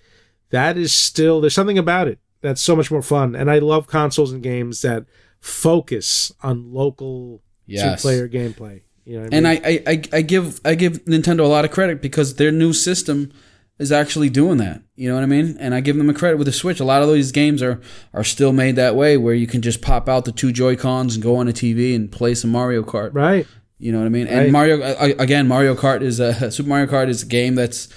that 0.50 0.76
is 0.76 0.92
still 0.92 1.40
there's 1.40 1.54
something 1.54 1.78
about 1.78 2.08
it 2.08 2.18
that's 2.40 2.60
so 2.60 2.74
much 2.74 2.90
more 2.90 3.02
fun. 3.02 3.36
And 3.36 3.48
I 3.50 3.60
love 3.60 3.86
consoles 3.86 4.32
and 4.32 4.42
games 4.42 4.82
that 4.82 5.04
focus 5.40 6.32
on 6.42 6.72
local 6.72 7.42
Yes. 7.64 8.02
two-player 8.02 8.28
gameplay. 8.28 8.82
You 9.04 9.18
know, 9.18 9.22
I 9.22 9.28
And 9.32 9.32
mean? 9.32 9.46
I, 9.46 9.60
I, 9.64 9.82
I, 9.86 10.02
I 10.18 10.22
give 10.22 10.60
I 10.64 10.74
give 10.74 11.04
Nintendo 11.04 11.40
a 11.40 11.46
lot 11.46 11.64
of 11.64 11.70
credit 11.70 12.02
because 12.02 12.34
their 12.34 12.50
new 12.52 12.72
system 12.72 13.32
is 13.78 13.90
actually 13.92 14.30
doing 14.30 14.58
that. 14.58 14.82
You 14.94 15.08
know 15.08 15.14
what 15.14 15.24
I 15.24 15.26
mean? 15.26 15.56
And 15.58 15.74
I 15.74 15.80
give 15.80 15.96
them 15.96 16.10
a 16.10 16.14
credit 16.14 16.36
with 16.36 16.46
the 16.46 16.52
Switch. 16.52 16.80
A 16.80 16.84
lot 16.84 17.02
of 17.02 17.12
these 17.12 17.32
games 17.32 17.62
are 17.62 17.80
are 18.12 18.24
still 18.24 18.52
made 18.52 18.76
that 18.76 18.94
way, 18.94 19.16
where 19.16 19.34
you 19.34 19.46
can 19.46 19.62
just 19.62 19.82
pop 19.82 20.08
out 20.08 20.24
the 20.24 20.32
two 20.32 20.52
Joy 20.52 20.76
Cons 20.76 21.14
and 21.14 21.22
go 21.22 21.36
on 21.36 21.48
a 21.48 21.52
TV 21.52 21.94
and 21.96 22.10
play 22.10 22.34
some 22.34 22.50
Mario 22.50 22.82
Kart. 22.82 23.10
right. 23.14 23.46
You 23.78 23.90
know 23.90 23.98
what 23.98 24.06
I 24.06 24.10
mean? 24.10 24.26
Right. 24.26 24.34
And 24.44 24.52
Mario 24.52 24.80
again, 25.18 25.48
Mario 25.48 25.74
Kart 25.74 26.02
is 26.02 26.20
a 26.20 26.50
Super 26.52 26.68
Mario 26.68 26.86
Kart 26.86 27.08
is 27.08 27.24
a 27.24 27.26
game 27.26 27.56
that's 27.56 27.88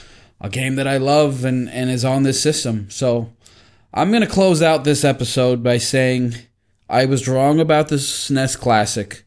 a 0.42 0.50
game 0.50 0.76
that 0.76 0.88
I 0.88 0.98
love 0.98 1.46
and 1.46 1.70
and 1.70 1.92
is 1.92 2.04
on 2.04 2.24
this 2.24 2.42
system. 2.42 2.90
So 2.90 3.32
I'm 3.94 4.12
gonna 4.12 4.26
close 4.26 4.64
out 4.64 4.84
this 4.84 5.04
episode 5.04 5.62
by 5.62 5.78
saying 5.78 6.34
I 6.90 7.06
was 7.06 7.28
wrong 7.28 7.60
about 7.60 7.90
the 7.90 7.98
SNES 7.98 8.60
Classic. 8.60 9.24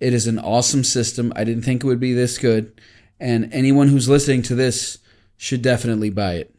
It 0.00 0.14
is 0.14 0.26
an 0.26 0.38
awesome 0.38 0.82
system. 0.82 1.30
I 1.36 1.44
didn't 1.44 1.64
think 1.64 1.84
it 1.84 1.86
would 1.86 2.00
be 2.00 2.14
this 2.14 2.38
good, 2.38 2.80
and 3.20 3.52
anyone 3.52 3.88
who's 3.88 4.08
listening 4.08 4.40
to 4.42 4.54
this 4.54 4.98
should 5.38 5.62
definitely 5.62 6.10
buy 6.10 6.34
it. 6.34 6.54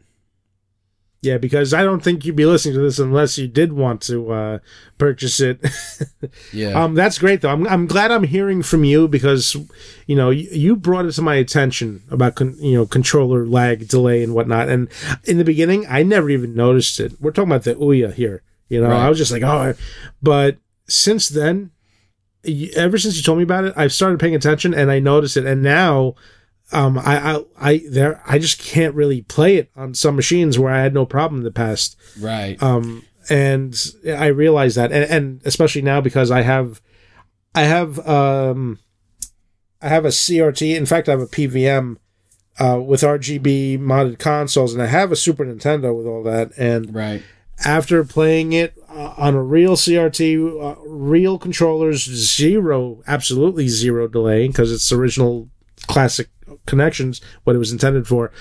Yeah, 1.21 1.37
because 1.37 1.73
I 1.73 1.83
don't 1.83 2.01
think 2.01 2.23
you'd 2.23 2.37
be 2.37 2.45
listening 2.45 2.75
to 2.75 2.81
this 2.81 2.97
unless 2.97 3.37
you 3.37 3.45
did 3.45 3.73
want 3.73 4.01
to 4.03 4.31
uh, 4.31 4.59
purchase 4.97 5.39
it. 5.41 5.59
Yeah. 6.53 6.81
Um, 6.83 6.95
that's 6.95 7.17
great 7.19 7.41
though. 7.41 7.49
I'm 7.49 7.67
I'm 7.67 7.85
glad 7.85 8.11
I'm 8.11 8.23
hearing 8.23 8.61
from 8.63 8.83
you 8.83 9.07
because, 9.07 9.55
you 10.07 10.15
know, 10.15 10.29
you, 10.29 10.49
you 10.51 10.75
brought 10.75 11.05
it 11.05 11.11
to 11.13 11.21
my 11.21 11.35
attention 11.35 12.03
about 12.09 12.35
con, 12.35 12.55
you 12.59 12.73
know 12.75 12.85
controller 12.85 13.45
lag, 13.45 13.87
delay, 13.87 14.23
and 14.23 14.33
whatnot. 14.33 14.69
And 14.69 14.87
in 15.25 15.37
the 15.37 15.43
beginning, 15.43 15.85
I 15.87 16.03
never 16.03 16.29
even 16.29 16.55
noticed 16.55 16.99
it. 16.99 17.19
We're 17.21 17.31
talking 17.31 17.51
about 17.51 17.63
the 17.63 17.75
Ouya 17.75 18.13
here. 18.13 18.41
You 18.69 18.81
know, 18.81 18.89
Right. 18.89 19.05
I 19.05 19.09
was 19.09 19.17
just 19.17 19.31
like, 19.31 19.43
oh, 19.43 19.73
but 20.21 20.57
since 20.87 21.29
then, 21.29 21.71
ever 22.75 22.97
since 22.97 23.17
you 23.17 23.23
told 23.23 23.37
me 23.37 23.43
about 23.43 23.65
it, 23.65 23.73
I've 23.75 23.93
started 23.93 24.19
paying 24.19 24.35
attention 24.35 24.73
and 24.73 24.89
I 24.91 24.99
noticed 24.99 25.37
it. 25.37 25.45
And 25.45 25.61
now, 25.61 26.15
um, 26.71 26.97
I 26.99 27.35
I 27.35 27.43
I 27.59 27.81
there 27.89 28.21
I 28.25 28.39
just 28.39 28.59
can't 28.59 28.95
really 28.95 29.21
play 29.23 29.57
it 29.57 29.71
on 29.75 29.93
some 29.93 30.15
machines 30.15 30.59
where 30.59 30.73
I 30.73 30.81
had 30.81 30.93
no 30.93 31.05
problem 31.05 31.41
in 31.41 31.43
the 31.43 31.51
past 31.51 31.95
right. 32.19 32.61
um 32.61 33.03
and 33.29 33.93
i 34.17 34.25
realize 34.27 34.75
that 34.75 34.91
and, 34.91 35.03
and 35.09 35.41
especially 35.45 35.81
now 35.81 36.01
because 36.01 36.31
i 36.31 36.41
have 36.41 36.81
i 37.55 37.61
have 37.61 38.05
um 38.07 38.79
i 39.81 39.87
have 39.87 40.05
a 40.05 40.09
crt 40.09 40.75
in 40.75 40.85
fact 40.85 41.07
i 41.07 41.11
have 41.11 41.21
a 41.21 41.27
pvm 41.27 41.97
uh 42.59 42.79
with 42.81 43.01
rgb 43.01 43.79
modded 43.79 44.19
consoles 44.19 44.73
and 44.73 44.81
i 44.81 44.87
have 44.87 45.11
a 45.11 45.15
super 45.15 45.45
nintendo 45.45 45.95
with 45.95 46.07
all 46.07 46.23
that 46.23 46.51
and 46.57 46.93
right. 46.93 47.21
after 47.63 48.03
playing 48.03 48.53
it 48.53 48.73
uh, 48.89 49.13
on 49.17 49.35
a 49.35 49.43
real 49.43 49.75
crt 49.75 50.61
uh, 50.61 50.79
real 50.87 51.37
controllers 51.37 52.03
zero 52.03 53.01
absolutely 53.07 53.67
zero 53.67 54.07
delay 54.07 54.47
because 54.47 54.71
it's 54.71 54.91
original 54.91 55.49
classic 55.87 56.29
connections 56.65 57.21
what 57.43 57.55
it 57.55 57.59
was 57.59 57.71
intended 57.71 58.07
for 58.07 58.31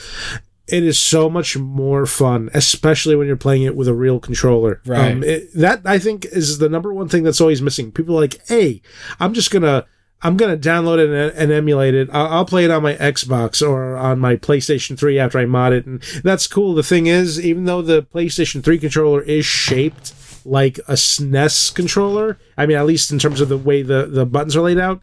it 0.67 0.85
is 0.85 0.99
so 0.99 1.31
much 1.31 1.57
more 1.57 2.07
fun 2.07 2.51
especially 2.55 3.17
when 3.17 3.27
you're 3.27 3.37
playing 3.37 3.63
it 3.63 3.77
with 3.77 3.89
a 3.89 3.95
real 3.95 4.21
controller 4.21 4.81
Right. 4.87 5.13
um, 5.13 5.23
it, 5.23 5.53
that 5.55 5.83
i 5.85 5.99
think 5.99 6.25
is 6.27 6.59
the 6.59 6.69
number 6.69 6.93
one 6.93 7.09
thing 7.09 7.23
that's 7.23 7.41
always 7.41 7.63
missing 7.63 7.93
people 7.93 8.17
are 8.17 8.21
like 8.21 8.47
hey 8.49 8.83
i'm 9.19 9.35
just 9.35 9.51
gonna 9.51 9.87
I'm 10.21 10.37
gonna 10.37 10.57
download 10.57 10.99
it 10.99 11.11
and, 11.11 11.39
and 11.39 11.53
emulate 11.53 11.95
it. 11.95 12.09
I'll, 12.13 12.27
I'll, 12.27 12.45
play 12.45 12.65
it 12.65 12.71
on 12.71 12.83
my 12.83 12.95
Xbox 12.95 13.67
or 13.67 13.97
on 13.97 14.19
my 14.19 14.35
PlayStation 14.37 14.99
3 14.99 15.19
after 15.19 15.39
I 15.39 15.47
mod 15.47 15.73
it, 15.73 15.87
and 15.87 16.03
that's 16.25 16.49
cool. 16.49 16.75
The 16.75 16.83
thing 16.83 17.07
is, 17.07 17.41
even 17.41 17.67
though 17.67 17.83
the 17.83 18.03
PlayStation 18.03 18.65
3 18.65 18.79
controller 18.79 19.23
is 19.23 19.47
shaped 19.47 20.15
like 20.45 20.79
a 20.89 20.95
SNES 20.95 21.75
controller, 21.75 22.39
I 22.57 22.67
mean, 22.67 22.77
at 22.77 22.87
least 22.87 23.13
in 23.13 23.19
terms 23.19 23.41
of 23.41 23.49
the 23.49 23.59
way 23.59 23.83
the 23.83 24.07
the 24.07 24.27
buttons 24.27 24.57
are 24.57 24.63
laid 24.63 24.79
out, 24.79 25.01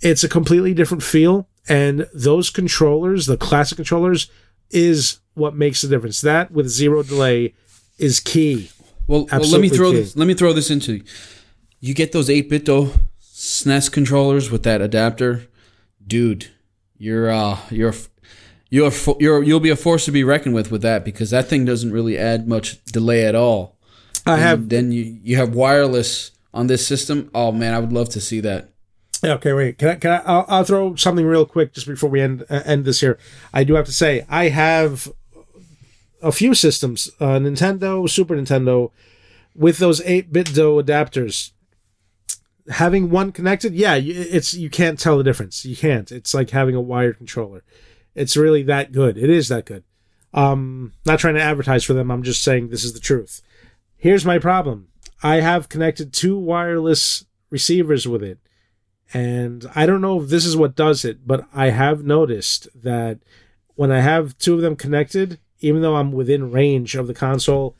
it's 0.00 0.24
a 0.24 0.28
completely 0.28 0.74
different 0.74 1.02
feel. 1.02 1.48
And 1.68 2.06
those 2.14 2.50
controllers, 2.50 3.26
the 3.26 3.36
classic 3.36 3.76
controllers, 3.76 4.30
is 4.70 5.20
what 5.34 5.54
makes 5.54 5.82
the 5.82 5.88
difference. 5.88 6.20
That 6.20 6.50
with 6.50 6.68
zero 6.68 7.02
delay 7.02 7.54
is 7.98 8.20
key. 8.20 8.70
Well, 9.06 9.26
well 9.30 9.40
let 9.48 9.60
me 9.60 9.68
throw 9.68 9.90
key. 9.90 9.98
this. 9.98 10.16
Let 10.16 10.26
me 10.26 10.34
throw 10.34 10.52
this 10.52 10.70
into. 10.70 10.94
You 10.94 11.02
You 11.80 11.94
get 11.94 12.12
those 12.12 12.30
eight 12.30 12.48
bit 12.48 12.66
though 12.66 12.90
SNES 13.20 13.92
controllers 13.92 14.50
with 14.50 14.62
that 14.62 14.80
adapter, 14.80 15.46
dude. 16.04 16.50
You're 16.98 17.30
uh 17.30 17.58
you're 17.70 17.94
you're 18.70 18.92
you're 19.20 19.42
you'll 19.42 19.60
be 19.60 19.70
a 19.70 19.76
force 19.76 20.06
to 20.06 20.10
be 20.10 20.24
reckoned 20.24 20.54
with 20.54 20.70
with 20.70 20.82
that 20.82 21.04
because 21.04 21.30
that 21.30 21.46
thing 21.46 21.64
doesn't 21.64 21.92
really 21.92 22.16
add 22.16 22.48
much 22.48 22.82
delay 22.84 23.26
at 23.26 23.34
all. 23.34 23.76
I 24.24 24.34
and 24.34 24.42
have 24.42 24.68
then 24.70 24.90
you 24.90 25.18
you 25.22 25.36
have 25.36 25.54
wireless 25.54 26.32
on 26.54 26.66
this 26.66 26.86
system. 26.86 27.30
Oh 27.34 27.52
man, 27.52 27.74
I 27.74 27.78
would 27.78 27.92
love 27.92 28.08
to 28.10 28.20
see 28.20 28.40
that. 28.40 28.70
Okay, 29.26 29.52
wait. 29.52 29.78
Can 29.78 29.88
I? 29.88 29.94
Can 29.96 30.10
I? 30.12 30.22
I'll, 30.24 30.44
I'll 30.48 30.64
throw 30.64 30.94
something 30.94 31.26
real 31.26 31.44
quick 31.44 31.72
just 31.72 31.86
before 31.86 32.08
we 32.08 32.20
end 32.20 32.44
uh, 32.48 32.62
end 32.64 32.84
this 32.84 33.00
here. 33.00 33.18
I 33.52 33.64
do 33.64 33.74
have 33.74 33.86
to 33.86 33.92
say 33.92 34.24
I 34.28 34.48
have 34.48 35.10
a 36.22 36.30
few 36.30 36.54
systems: 36.54 37.10
uh, 37.18 37.38
Nintendo, 37.38 38.08
Super 38.08 38.36
Nintendo, 38.36 38.92
with 39.54 39.78
those 39.78 40.00
8BitDo 40.00 40.82
adapters. 40.82 41.50
Having 42.68 43.10
one 43.10 43.30
connected, 43.30 43.74
yeah, 43.74 43.94
it's 43.94 44.52
you 44.54 44.68
can't 44.68 44.98
tell 44.98 45.18
the 45.18 45.24
difference. 45.24 45.64
You 45.64 45.76
can't. 45.76 46.10
It's 46.10 46.34
like 46.34 46.50
having 46.50 46.74
a 46.74 46.80
wired 46.80 47.16
controller. 47.16 47.62
It's 48.14 48.36
really 48.36 48.62
that 48.64 48.92
good. 48.92 49.16
It 49.16 49.30
is 49.30 49.48
that 49.48 49.66
good. 49.66 49.84
Um, 50.34 50.92
not 51.04 51.20
trying 51.20 51.34
to 51.34 51.42
advertise 51.42 51.84
for 51.84 51.94
them. 51.94 52.10
I'm 52.10 52.24
just 52.24 52.42
saying 52.42 52.68
this 52.68 52.84
is 52.84 52.92
the 52.92 53.00
truth. 53.00 53.40
Here's 53.96 54.24
my 54.24 54.38
problem. 54.38 54.88
I 55.22 55.36
have 55.36 55.68
connected 55.68 56.12
two 56.12 56.36
wireless 56.36 57.24
receivers 57.50 58.08
with 58.08 58.22
it 58.22 58.38
and 59.14 59.70
I 59.74 59.86
don't 59.86 60.00
know 60.00 60.20
if 60.20 60.28
this 60.28 60.44
is 60.44 60.56
what 60.56 60.74
does 60.74 61.04
it, 61.04 61.26
but 61.26 61.46
I 61.54 61.70
have 61.70 62.04
noticed 62.04 62.68
that 62.74 63.18
when 63.74 63.92
I 63.92 64.00
have 64.00 64.36
two 64.38 64.54
of 64.54 64.62
them 64.62 64.76
connected, 64.76 65.38
even 65.60 65.82
though 65.82 65.96
I'm 65.96 66.12
within 66.12 66.50
range 66.50 66.96
of 66.96 67.06
the 67.06 67.14
console, 67.14 67.76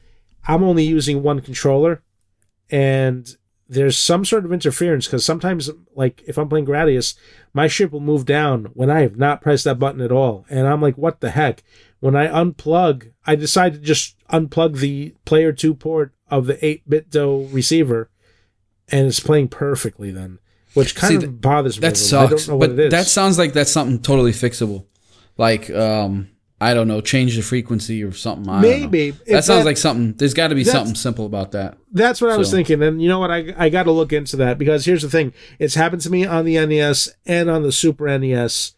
I'm 0.47 0.63
only 0.63 0.85
using 0.85 1.23
one 1.23 1.41
controller. 1.41 2.03
And 2.71 3.37
there's 3.69 3.99
some 3.99 4.25
sort 4.25 4.45
of 4.45 4.53
interference 4.53 5.07
because 5.07 5.25
sometimes, 5.25 5.71
like 5.95 6.23
if 6.27 6.39
I'm 6.39 6.49
playing 6.49 6.67
Gradius, 6.67 7.15
my 7.53 7.67
ship 7.67 7.91
will 7.91 8.01
move 8.01 8.25
down 8.25 8.67
when 8.75 8.91
I 8.91 9.01
have 9.01 9.17
not 9.17 9.41
pressed 9.41 9.65
that 9.65 9.79
button 9.79 10.01
at 10.01 10.13
all. 10.13 10.47
And 10.49 10.69
I'm 10.69 10.81
like, 10.81 10.97
what 10.97 11.21
the 11.21 11.31
heck? 11.31 11.65
When 11.99 12.15
I 12.15 12.29
unplug, 12.29 13.13
I 13.27 13.35
decide 13.35 13.73
to 13.73 13.79
just 13.81 14.17
unplug 14.29 14.79
the 14.79 15.15
player 15.25 15.53
2 15.53 15.75
port 15.75 16.13
of 16.31 16.47
the 16.47 16.55
8BitDo 16.55 17.53
receiver, 17.53 18.11
and 18.89 19.07
it's 19.07 19.21
playing 19.21 19.49
perfectly 19.49 20.11
then 20.11 20.39
which 20.77 20.95
kind 20.95 21.21
See, 21.21 21.27
of 21.27 21.41
bothers 21.41 21.79
me. 21.79 21.89
That 21.89 21.97
sucks. 21.97 22.47
but 22.47 22.77
that 22.77 23.07
sounds 23.07 23.39
like 23.39 23.55
that's 23.55 23.71
something 23.71 24.01
totally 24.01 24.33
fixable. 24.33 24.85
Like, 25.39 25.71
um, 25.71 26.29
I 26.61 26.75
don't 26.75 26.87
know, 26.87 27.01
change 27.01 27.37
the 27.37 27.43
frequency 27.43 28.05
or 28.05 28.13
something. 28.13 28.49
I 28.49 28.61
Maybe 28.61 29.11
that 29.11 29.45
sounds 29.45 29.61
that, 29.61 29.65
like 29.65 29.79
something. 29.79 30.15
There's 30.15 30.35
got 30.35 30.49
to 30.49 30.55
be 30.55 30.65
something 30.65 30.95
simple 30.95 31.25
about 31.25 31.53
that. 31.53 31.79
That's 31.93 32.21
what 32.21 32.29
so. 32.29 32.35
I 32.35 32.37
was 32.39 32.51
thinking, 32.51 32.83
and 32.83 33.01
you 33.01 33.09
know 33.09 33.19
what? 33.19 33.31
I 33.31 33.55
I 33.57 33.69
got 33.71 33.85
to 33.85 33.91
look 33.91 34.13
into 34.13 34.37
that 34.37 34.59
because 34.59 34.85
here's 34.85 35.03
the 35.03 35.11
thing: 35.11 35.33
it's 35.59 35.75
happened 35.75 36.03
to 36.03 36.11
me 36.11 36.27
on 36.27 36.45
the 36.45 36.65
NES 36.65 37.11
and 37.25 37.49
on 37.49 37.63
the 37.63 37.73
Super 37.73 38.07
NES 38.19 38.75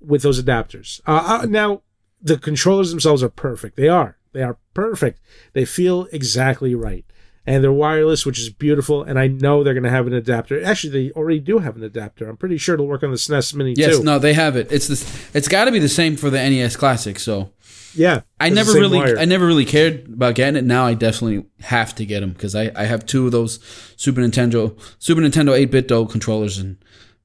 with 0.00 0.22
those 0.22 0.40
adapters. 0.40 1.00
Uh, 1.06 1.40
uh, 1.42 1.46
now 1.46 1.82
the 2.22 2.38
controllers 2.38 2.90
themselves 2.90 3.22
are 3.22 3.28
perfect. 3.28 3.76
They 3.76 3.88
are. 3.88 4.18
They 4.32 4.42
are 4.42 4.58
perfect. 4.74 5.20
They 5.52 5.64
feel 5.64 6.06
exactly 6.12 6.74
right 6.74 7.04
and 7.48 7.64
they're 7.64 7.72
wireless, 7.72 8.26
which 8.26 8.38
is 8.38 8.50
beautiful. 8.50 9.02
And 9.02 9.18
I 9.18 9.26
know 9.26 9.64
they're 9.64 9.74
going 9.74 9.84
to 9.84 9.90
have 9.90 10.06
an 10.06 10.12
adapter. 10.12 10.62
Actually, 10.62 11.08
they 11.08 11.12
already 11.12 11.40
do 11.40 11.58
have 11.58 11.76
an 11.76 11.82
adapter. 11.82 12.28
I'm 12.28 12.36
pretty 12.36 12.58
sure 12.58 12.74
it'll 12.74 12.86
work 12.86 13.02
on 13.02 13.10
the 13.10 13.16
SNES 13.16 13.54
Mini 13.54 13.74
yes, 13.76 13.98
too. 13.98 14.04
no, 14.04 14.18
they 14.18 14.34
have 14.34 14.56
it. 14.56 14.70
It's 14.70 14.86
this. 14.86 15.34
It's 15.34 15.48
got 15.48 15.64
to 15.64 15.72
be 15.72 15.78
the 15.78 15.88
same 15.88 16.16
for 16.16 16.30
the 16.30 16.38
NES 16.38 16.76
Classic. 16.76 17.18
So 17.18 17.50
yeah, 17.94 18.20
I 18.38 18.50
never 18.50 18.72
really, 18.72 18.98
wire. 18.98 19.18
I 19.18 19.24
never 19.24 19.46
really 19.46 19.64
cared 19.64 20.08
about 20.12 20.34
getting 20.34 20.56
it. 20.56 20.64
Now 20.64 20.84
I 20.84 20.94
definitely 20.94 21.46
have 21.60 21.94
to 21.96 22.04
get 22.04 22.20
them 22.20 22.30
because 22.30 22.54
I, 22.54 22.70
I 22.76 22.84
have 22.84 23.06
two 23.06 23.26
of 23.26 23.32
those 23.32 23.60
Super 23.96 24.20
Nintendo, 24.20 24.78
Super 24.98 25.20
Nintendo 25.20 25.66
8BitDo 25.66 26.10
controllers, 26.10 26.58
and 26.58 26.76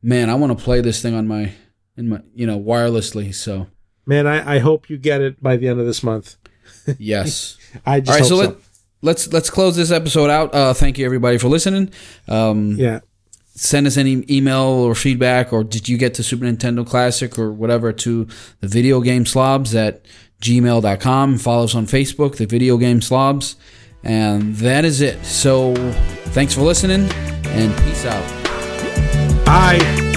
man, 0.02 0.30
I 0.30 0.36
want 0.36 0.58
to 0.58 0.64
play 0.64 0.82
this 0.82 1.02
thing 1.02 1.14
on 1.14 1.28
my, 1.28 1.54
in 1.98 2.10
my, 2.10 2.22
you 2.34 2.48
know, 2.48 2.60
wirelessly. 2.60 3.36
So 3.36 3.68
man, 4.06 4.26
I, 4.26 4.56
I 4.56 4.60
hope 4.60 4.90
you 4.90 4.98
get 4.98 5.22
it 5.22 5.42
by 5.44 5.58
the 5.58 5.68
end 5.68 5.80
of 5.80 5.86
this 5.86 6.02
month. 6.02 6.38
yes, 6.98 7.58
I 7.86 8.00
just 8.00 8.12
All 8.12 8.18
right, 8.18 8.28
so. 8.28 8.36
so. 8.42 8.50
Let, 8.50 8.58
let's 9.04 9.32
let's 9.32 9.52
close 9.52 9.76
this 9.76 9.92
episode 9.92 10.32
out. 10.32 10.54
Uh, 10.54 10.74
thank 10.74 10.98
you 10.98 11.06
everybody 11.06 11.38
for 11.38 11.48
listening. 11.48 11.92
Um, 12.28 12.72
yeah. 12.78 13.02
Send 13.56 13.86
us 13.86 13.98
any 13.98 14.26
email 14.32 14.64
or 14.64 14.96
feedback, 14.96 15.54
or 15.54 15.64
did 15.64 15.88
you 15.88 15.96
get 15.96 16.16
to 16.16 16.24
Super 16.24 16.46
Nintendo 16.46 16.86
Classic 16.88 17.38
or 17.38 17.52
whatever 17.52 17.94
to 17.94 18.28
the 18.62 18.68
video 18.68 19.00
game 19.00 19.28
slobs 19.28 19.76
at 19.76 20.04
gmail.com. 20.44 21.38
Follow 21.38 21.64
us 21.64 21.74
on 21.74 21.88
Facebook, 21.88 22.36
the 22.36 22.46
video 22.46 22.78
game 22.78 23.02
slobs. 23.02 23.56
And 24.04 24.56
that 24.58 24.86
is 24.86 25.02
it. 25.02 25.24
So 25.26 25.74
thanks 26.32 26.54
for 26.54 26.62
listening 26.62 27.10
and 27.46 27.76
peace 27.84 28.06
out. 28.06 29.46
Bye. 29.46 30.13